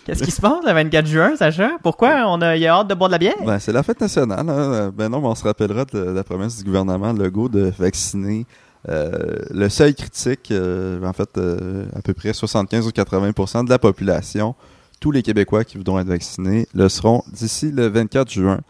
[0.05, 1.73] Qu'est-ce qui se passe le 24 juin, Sacha?
[1.83, 3.35] Pourquoi on a, il a hâte de boire de la bière?
[3.45, 4.49] Ben, c'est la fête nationale.
[4.49, 4.91] hein.
[4.95, 8.47] Ben non, mais on se rappellera de la promesse du gouvernement Legault de vacciner
[8.89, 13.71] euh, le seuil critique, euh, en fait, euh, à peu près 75 ou 80% de
[13.71, 14.55] la population.
[15.01, 18.61] Tous les Québécois qui voudront être vaccinés le seront d'ici le 24 juin.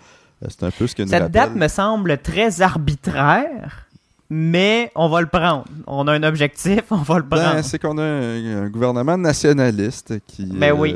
[0.48, 3.86] C'est un peu ce que nous Cette rappelle- date me semble très arbitraire,
[4.30, 5.64] mais on va le prendre.
[5.86, 7.64] On a un objectif, on va le Ben, prendre.
[7.64, 10.94] c'est qu'on a un, un gouvernement nationaliste qui, Ben oui.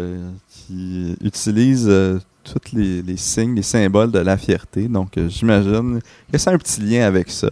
[0.51, 1.91] qui utilise
[2.45, 4.87] tous les, les signes, les symboles de la fierté.
[4.89, 6.01] Donc, j'imagine
[6.31, 7.49] que c'est un petit lien avec ça.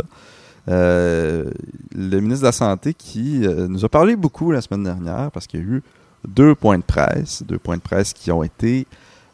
[0.69, 1.51] Euh,
[1.95, 5.47] le ministre de la Santé qui euh, nous a parlé beaucoup la semaine dernière parce
[5.47, 5.83] qu'il y a eu
[6.29, 8.87] deux points de presse, deux points de presse qui ont été,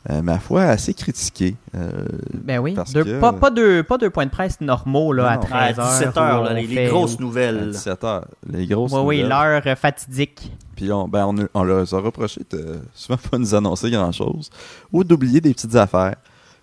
[0.08, 1.56] euh, ma foi, assez critiqués.
[1.74, 1.90] Euh,
[2.32, 5.24] ben oui, parce deux- que- pas, pas, deux, pas deux points de presse normaux là,
[5.24, 5.42] Non, à non.
[5.42, 5.80] 13h.
[5.80, 7.70] À 17 heures, là, les, les grosses à nouvelles.
[7.72, 9.62] 17 heures, les grosses Oui, oui, nouvelles.
[9.64, 10.52] l'heure fatidique.
[10.76, 14.50] Puis on, ben on, on leur a reproché de souvent pas nous annoncer grand-chose
[14.92, 16.16] ou d'oublier des petites affaires.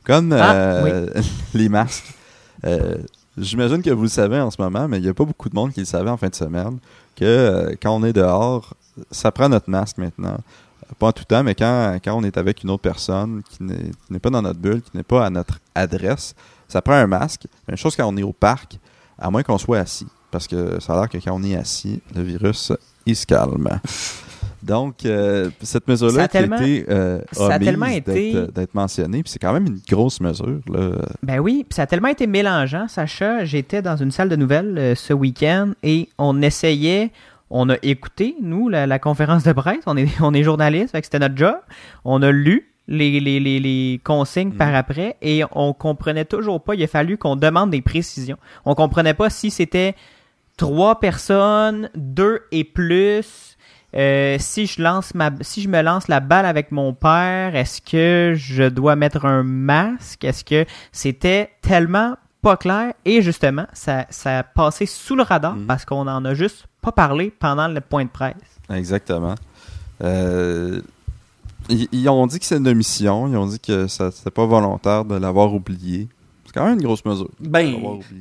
[0.05, 1.07] Comme Ah, euh,
[1.53, 2.13] les masques.
[3.37, 5.49] Euh, J'imagine que vous le savez en ce moment, mais il n'y a pas beaucoup
[5.49, 6.77] de monde qui le savait en fin de semaine,
[7.15, 8.73] que euh, quand on est dehors,
[9.11, 10.37] ça prend notre masque maintenant.
[10.99, 14.19] Pas en tout temps, mais quand, quand on est avec une autre personne qui n'est
[14.19, 16.35] pas dans notre bulle, qui n'est pas à notre adresse,
[16.67, 17.47] ça prend un masque.
[17.67, 18.77] Même chose quand on est au parc,
[19.17, 20.07] à moins qu'on soit assis.
[20.29, 22.71] Parce que ça a l'air que quand on est assis, le virus,
[23.05, 23.67] il se calme.
[24.63, 28.09] Donc, euh, cette Ça mesure-là a qui a tellement- été euh, ça a tellement d'être-
[28.09, 30.59] été- d'être mentionnée, puis c'est quand même une grosse mesure.
[30.71, 30.91] Là.
[31.21, 33.43] Ben oui, puis ça a tellement été mélangeant, Sacha.
[33.45, 37.11] J'étais dans une salle de nouvelles euh, ce week-end et on essayait,
[37.49, 39.83] on a écouté, nous, la, la conférence de presse.
[39.85, 41.55] On est, on est journaliste, c'était notre job.
[42.05, 46.75] On a lu les, les, les, les consignes par après et on comprenait toujours pas.
[46.75, 48.37] Il a fallu qu'on demande des précisions.
[48.65, 49.95] On comprenait pas si c'était
[50.57, 53.52] trois personnes, deux et plus.
[53.95, 57.79] Euh, si je lance ma si je me lance la balle avec mon père, est-ce
[57.81, 60.23] que je dois mettre un masque?
[60.23, 62.93] Est-ce que c'était tellement pas clair?
[63.05, 65.65] Et justement ça ça a passé sous le radar Mhm.
[65.67, 68.35] parce qu'on en a juste pas parlé pendant le point de presse.
[68.73, 69.35] Exactement.
[70.03, 70.81] Euh,
[71.69, 73.27] ils, ils ont dit que c'est une omission.
[73.27, 76.07] Ils ont dit que ça c'était pas volontaire de l'avoir oublié.
[76.53, 77.29] C'est quand même une grosse mesure.
[77.39, 77.73] Ben,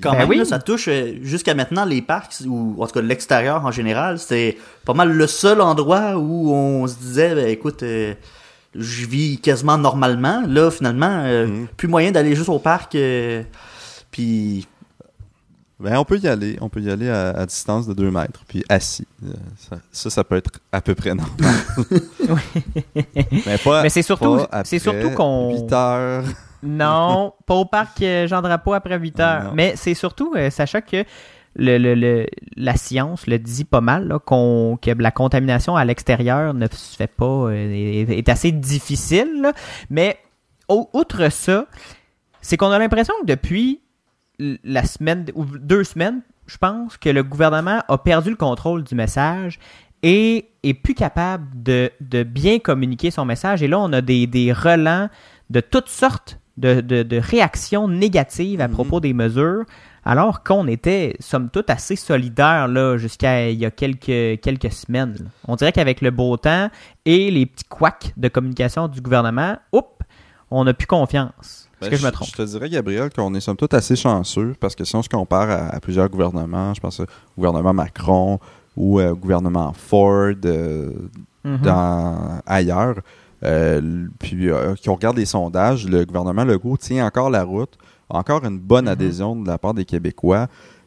[0.02, 0.38] quand Ben même, oui.
[0.38, 4.18] là, ça touche euh, jusqu'à maintenant les parcs, ou en tout cas l'extérieur en général.
[4.18, 4.56] C'est
[4.86, 8.14] pas mal le seul endroit où on se disait, ben, écoute, euh,
[8.74, 10.42] je vis quasiment normalement.
[10.48, 11.66] Là, finalement, euh, Mhm.
[11.76, 12.94] plus moyen d'aller juste au parc.
[12.94, 13.42] euh,
[14.10, 14.66] puis,
[15.78, 16.56] Ben, on peut y aller.
[16.60, 19.06] On peut y aller à, à distance de 2 mètres, puis assis.
[19.58, 21.54] Ça, ça, ça peut être à peu près normal.
[23.46, 26.24] Mais pas Mais c'est surtout- pas c'est après surtout qu'on- 8 heures.
[26.62, 29.44] Non, pas au parc euh, Jean Drapeau après 8 heures.
[29.44, 29.50] Non.
[29.54, 31.04] Mais c'est surtout, euh, Sacha, que
[31.56, 35.84] le, le- le- la science le dit pas mal, là, qu'on, que la contamination à
[35.84, 39.40] l'extérieur ne se fait pas, euh, est, est assez difficile.
[39.42, 39.52] là.
[39.90, 40.16] Mais
[40.68, 41.66] au- outre ça,
[42.40, 43.80] c'est qu'on a l'impression que depuis
[44.38, 48.94] la semaine ou deux semaines, je pense que le gouvernement a perdu le contrôle du
[48.94, 49.58] message
[50.02, 53.62] et est plus capable de, de bien communiquer son message.
[53.62, 55.08] Et là, on a des, des relents
[55.50, 58.74] de toutes sortes de, de- de réactions négatives à Mhm.
[58.74, 59.64] propos des mesures,
[60.04, 65.14] alors qu'on était, somme toute, assez solidaires là, jusqu'à il y a quelques, quelques semaines.
[65.18, 65.26] là.
[65.48, 66.68] On dirait qu'avec le beau temps
[67.04, 69.86] et les petits couacs de communication du gouvernement, oups,
[70.50, 71.68] on n'a plus confiance.
[71.80, 72.28] Est-ce Ben, que je me trompe?
[72.28, 75.08] Je te dirais, Gabriel, qu'on est somme toute assez chanceux parce que si on se
[75.08, 78.38] compare à, à plusieurs gouvernements, je pense au gouvernement Macron
[78.76, 80.90] ou au gouvernement Ford euh,
[81.44, 81.58] Mhm.
[81.62, 83.00] dans, ailleurs, euh,
[84.18, 87.76] puis euh, qu'on regarde les sondages, le gouvernement Legault tient encore la route,
[88.08, 88.92] encore une bonne Mhm.
[88.92, 90.46] adhésion de la part des Québécois.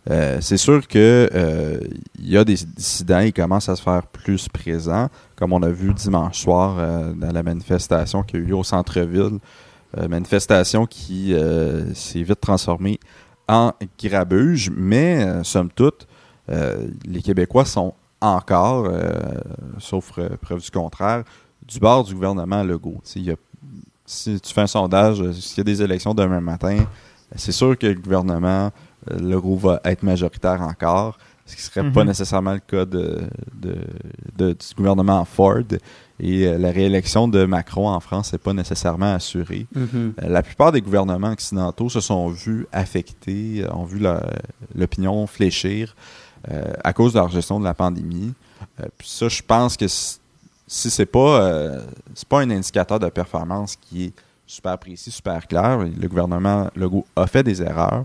[0.10, 1.80] Euh, c'est sûr que euh,
[2.20, 5.70] il y a des dissidents, ils commencent à se faire plus présents, comme on a
[5.70, 9.40] vu dimanche soir euh, dans la manifestation qui a eu lieu au centre-ville.
[9.98, 13.00] Euh, manifestation qui euh, s'est vite transformée
[13.48, 16.08] en grabuge, mais euh, somme toute,
[16.50, 19.12] euh, les Québécois sont encore, euh,
[19.80, 21.24] sauf euh, preuve du contraire,
[21.68, 23.02] du bord du gouvernement Legault.
[23.16, 23.36] Y a-
[24.06, 26.84] si tu fais un sondage, euh, s'il y a des élections demain matin, euh,
[27.36, 28.72] c'est sûr que le gouvernement
[29.12, 32.08] euh, Legault va être majoritaire encore, ce qui ne serait pas Mhm.
[32.08, 33.22] nécessairement le cas de,
[33.54, 33.78] de-
[34.38, 35.62] de- du gouvernement Ford.
[36.20, 39.68] Et la réélection de Macron en France n'est pas nécessairement assurée.
[39.76, 40.14] Mhm.
[40.20, 44.02] La plupart des gouvernements occidentaux se sont vus affectés, ont vu
[44.74, 45.96] l'opinion fléchir
[46.52, 48.34] euh, à cause de leur gestion de la pandémie.
[48.80, 49.86] Euh, puis ça, je pense que
[50.68, 51.82] si, c'est pas euh,
[52.14, 54.14] c'est pas un indicateur de performance qui est
[54.48, 58.04] super précis, super clair, le gouvernement Legault a fait des erreurs,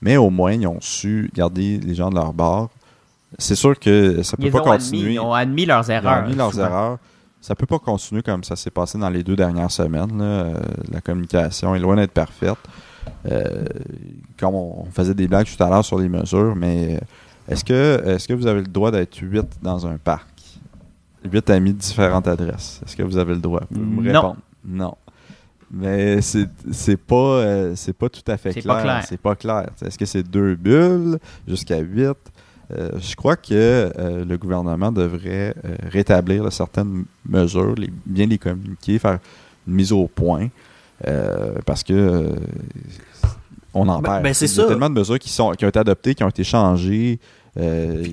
[0.00, 2.70] mais au moins ils ont su garder les gens de leur bord.
[3.38, 5.12] C'est sûr que ça peut Ils pas admis, continuer.
[5.14, 6.12] ils ont admis leurs Ils ont erreurs.
[6.24, 6.64] admis leurs souvent.
[6.64, 6.98] erreurs.
[7.40, 10.18] Ça peut pas continuer comme ça s'est passé dans les deux dernières semaines.
[10.18, 10.24] là.
[10.24, 10.54] Euh,
[10.90, 12.56] la communication est loin d'être parfaite.
[13.30, 13.64] Euh,
[14.38, 16.98] comme on, on faisait des blagues tout à l'heure sur les mesures, mais
[17.48, 20.26] est-ce que est-ce que vous avez le droit d'être huit dans un parc?
[21.30, 22.80] Huit amis de différentes adresses.
[22.84, 23.62] Est-ce que vous avez le droit?
[23.70, 24.20] Vous me Non.
[24.20, 24.36] répondre.
[24.64, 24.94] Non.
[25.70, 29.04] Mais c'est pas euh, c'est pas tout à fait clair.
[29.06, 29.66] C'est pas clair.
[29.84, 32.16] Est-ce que c'est deux bulles jusqu'à huit?
[32.70, 33.52] Euh, je crois que
[33.98, 35.54] euh, le gouvernement devrait
[35.90, 39.18] rétablir là, certaines mesures, les- bien les communiquer, faire
[39.66, 40.48] une mise au point,
[41.66, 42.32] parce que
[43.74, 44.22] on en Ben- perd.
[44.22, 44.66] ben, Il y a ça.
[44.66, 47.18] tellement de mesures qui, sont, qui ont été adoptées, qui ont été changées.
[47.58, 48.04] euh,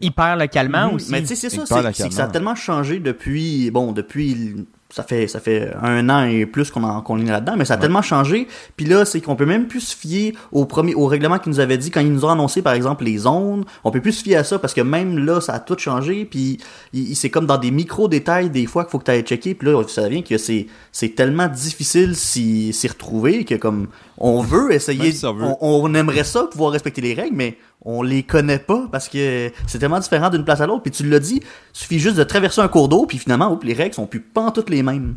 [0.00, 1.10] Hyper localement aussi.
[1.10, 4.54] Mais tu sais, c'est ça, c'est- que ça a tellement changé depuis, bon, depuis,
[4.90, 7.74] ça fait, ça fait un an et plus qu'on en- qu'on est là-dedans, mais ça
[7.74, 8.46] a tellement changé.
[8.76, 11.60] Puis là, c'est qu'on peut même plus se fier au premier, au règlement qu'ils nous
[11.60, 13.64] avaient dit quand ils nous ont annoncé, par exemple, les zones.
[13.84, 16.24] On peut plus se fier à ça parce que même là, ça a tout changé.
[16.24, 16.58] Puis
[16.92, 19.22] il- il- c'est comme dans des micro détails des fois qu'il faut que tu ailles
[19.22, 19.54] checker.
[19.54, 23.88] Puis là, ça vient que c'est, c'est tellement difficile s'y, s'y retrouver que comme
[24.18, 25.44] on veut essayer, Même si on veut.
[25.44, 29.50] on, on aimerait ça pouvoir respecter les règles, mais on les connaît pas parce que
[29.66, 30.82] c'est tellement différent d'une place à l'autre.
[30.82, 31.40] Puis tu l'as dit,
[31.72, 34.50] suffit juste de traverser un cours d'eau, puis finalement, oups, les règles sont plus pas
[34.50, 35.14] toutes les mêmes.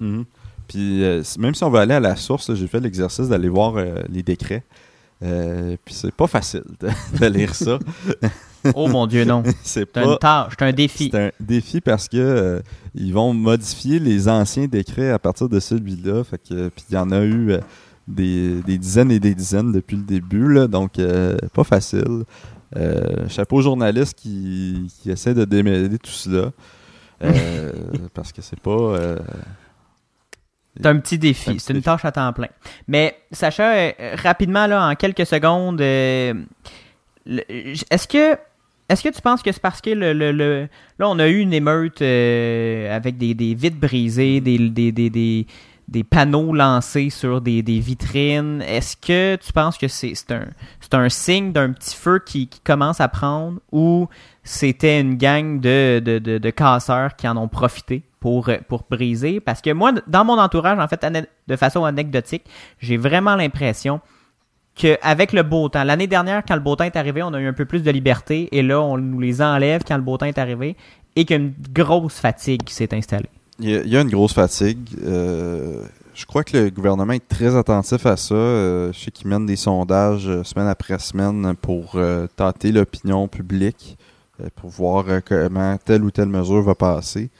[0.00, 0.24] Mhm.
[0.68, 3.48] Puis euh, même si on veut aller à la source, là, j'ai fait l'exercice d'aller
[3.48, 4.64] voir euh, les décrets.
[5.22, 6.88] Euh, puis c'est pas facile de,
[7.18, 7.78] de lire ça.
[8.74, 9.42] Oh mon Dieu, non.
[9.62, 11.08] c'est C'est une pas tâche, c'est un défi.
[11.10, 12.60] C'est un défi parce que euh,
[12.94, 16.22] ils vont modifier les anciens décrets à partir de celui-là.
[16.24, 17.58] Fait que puis il y en a eu euh,
[18.08, 22.24] des, des dizaines et des dizaines depuis le début, là, donc euh, pas facile.
[22.76, 26.50] Euh, chapeau aux journalistes qui, qui essaient de démêler tout cela.
[27.22, 27.70] Euh,
[28.14, 28.96] parce que c'est pas.
[30.76, 31.60] C'est un petit défi.
[31.60, 32.48] C'est une tâche à temps plein.
[32.88, 33.92] Mais Sacha,
[34.22, 36.32] rapidement, là, en quelques secondes, est-ce
[38.08, 38.38] que
[38.88, 41.38] est-ce que tu penses que c'est parce que le, le- le- là on a eu
[41.38, 45.46] une émeute avec des, des vitres brisées, des, des, des,
[45.88, 48.62] des, panneaux lancés sur des, vitrines.
[48.62, 50.46] Est-ce que tu penses que c'est un,
[50.92, 54.08] un signe d'un petit feu qui, commence à prendre ou
[54.44, 59.40] c'était une gang de, de, de, casseurs qui en ont profité pour, pour briser?
[59.40, 61.04] Parce que moi, dans mon entourage, en fait,
[61.48, 62.44] de façon anecdotique,
[62.78, 64.00] j'ai vraiment l'impression
[64.74, 67.46] qu'avec le beau temps, l'année dernière, quand le beau temps est arrivé, on a eu
[67.46, 70.26] un peu plus de liberté et là, on nous les enlève quand le beau temps
[70.26, 70.76] est arrivé
[71.16, 73.28] et qu'une grosse fatigue s'est installée.
[73.62, 74.88] Il y, a, il y a une grosse fatigue.
[75.04, 75.82] Euh,
[76.14, 78.34] je crois que le gouvernement est très attentif à ça.
[78.34, 81.96] Euh, je sais qu'il mène des sondages euh, semaine après semaine pour
[82.36, 83.96] tâter l'opinion publique,
[84.56, 87.30] pour voir comment telle ou telle mesure va passer.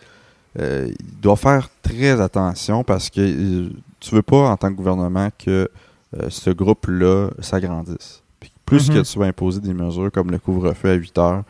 [0.59, 3.69] Il doit faire très attention parce que
[4.01, 5.69] tu veux pas, en tant que gouvernement, que
[6.29, 8.23] ce groupe-là s'agrandisse.
[8.39, 8.97] Puis plus Mhm.
[8.97, 11.43] que tu vas imposer des mesures comme le couvre-feu à 8 heures,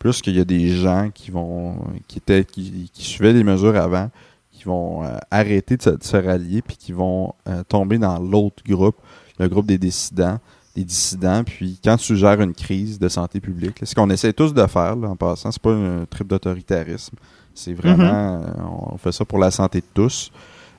[0.00, 1.76] plus qu'il y a des gens qui vont
[2.08, 4.10] qui étaient qui, qui suivaient les mesures avant,
[4.50, 8.18] qui vont euh, arrêter de se, de se rallier puis qui vont euh, tomber dans
[8.18, 8.96] l'autre groupe,
[9.38, 10.38] le groupe des dissidents,
[10.74, 11.44] des dissidents.
[11.44, 14.66] Puis quand tu gères une crise de santé publique, là, ce qu'on essaie tous de
[14.66, 17.16] faire là, en passant, c'est pas un trip d'autoritarisme,
[17.54, 20.32] c'est vraiment euh, on fait ça pour la santé de tous.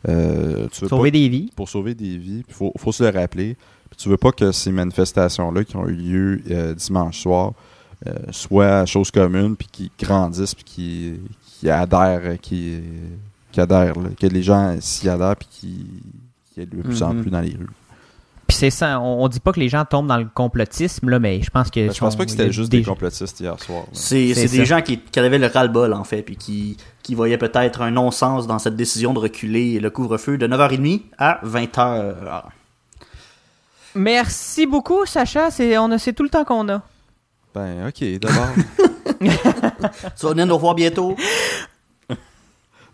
[0.09, 1.51] Euh, tu veux pas- Sauver des vies.
[1.55, 2.43] pour sauver des vies.
[2.47, 3.55] Il faut, faut se le rappeler.
[3.91, 7.53] Puis tu veux pas que ces manifestations-là qui ont eu lieu euh, dimanche soir
[8.07, 11.13] euh, soient chose commune, puis qui grandissent, puis qui,
[11.59, 12.79] qui adhèrent, euh, qui,
[13.51, 14.09] qui adhèrent, là.
[14.19, 15.85] que les gens s'y adhèrent, puis qui,
[16.53, 17.21] qui aient de plus en Mhm.
[17.21, 17.67] plus dans les rues.
[18.47, 21.19] Puis c'est ça, on, on dit pas que les gens tombent dans le complotisme, là,
[21.19, 21.79] mais je pense que.
[21.87, 23.83] Ben, je pense pas que c'était juste des des- complotistes hier soir.
[23.93, 27.81] C'est des gens qui, qui avaient le ras-le-bol, en fait, puis qui, qui voyaient peut-être
[27.81, 32.43] un non-sens dans cette décision de reculer le couvre-feu de 9h30 à 20h.
[33.95, 35.51] Merci beaucoup, Sacha.
[35.51, 36.81] C'est on a- c'est tout le temps qu'on a.
[37.53, 38.49] Ben, ok, d'abord.
[39.21, 41.15] Tu vas venir nous revoir bientôt?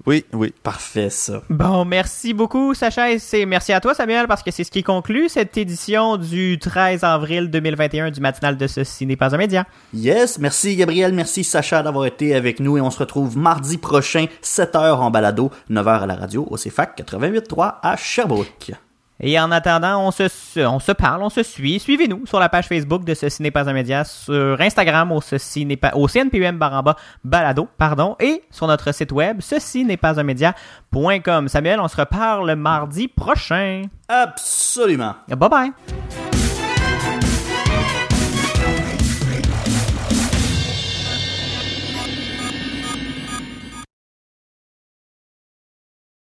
[0.05, 0.53] oui, oui.
[0.64, 1.41] Parfait, ça.
[1.49, 3.12] Bon, merci beaucoup, Sacha.
[3.12, 6.58] Et c'est merci à toi, Samuel, parce que c'est ce qui conclut cette édition du
[6.60, 9.66] 13 avril 2021 du matinal de Ceci n'est pas un média.
[9.93, 14.26] Yes, merci Gabriel, merci Sacha d'avoir été avec nous et on se retrouve mardi prochain,
[14.43, 18.72] 7h en balado, 9h à la radio au CFAC 88.3 à Sherbrooke.
[19.20, 21.80] Et en attendant, on se, on se parle, on se suit.
[21.80, 25.65] Suivez-nous sur la page Facebook de Ceci n'est pas un média, sur Instagram au Ceci
[25.65, 30.20] n'est pas, au CNPUM baramba balado, pardon, et sur notre site web, ceci n'est pas
[30.20, 31.47] un média.com.
[31.47, 33.84] Samuel, on se reparle mardi prochain.
[34.07, 35.15] Absolument.
[35.28, 36.26] Bye bye.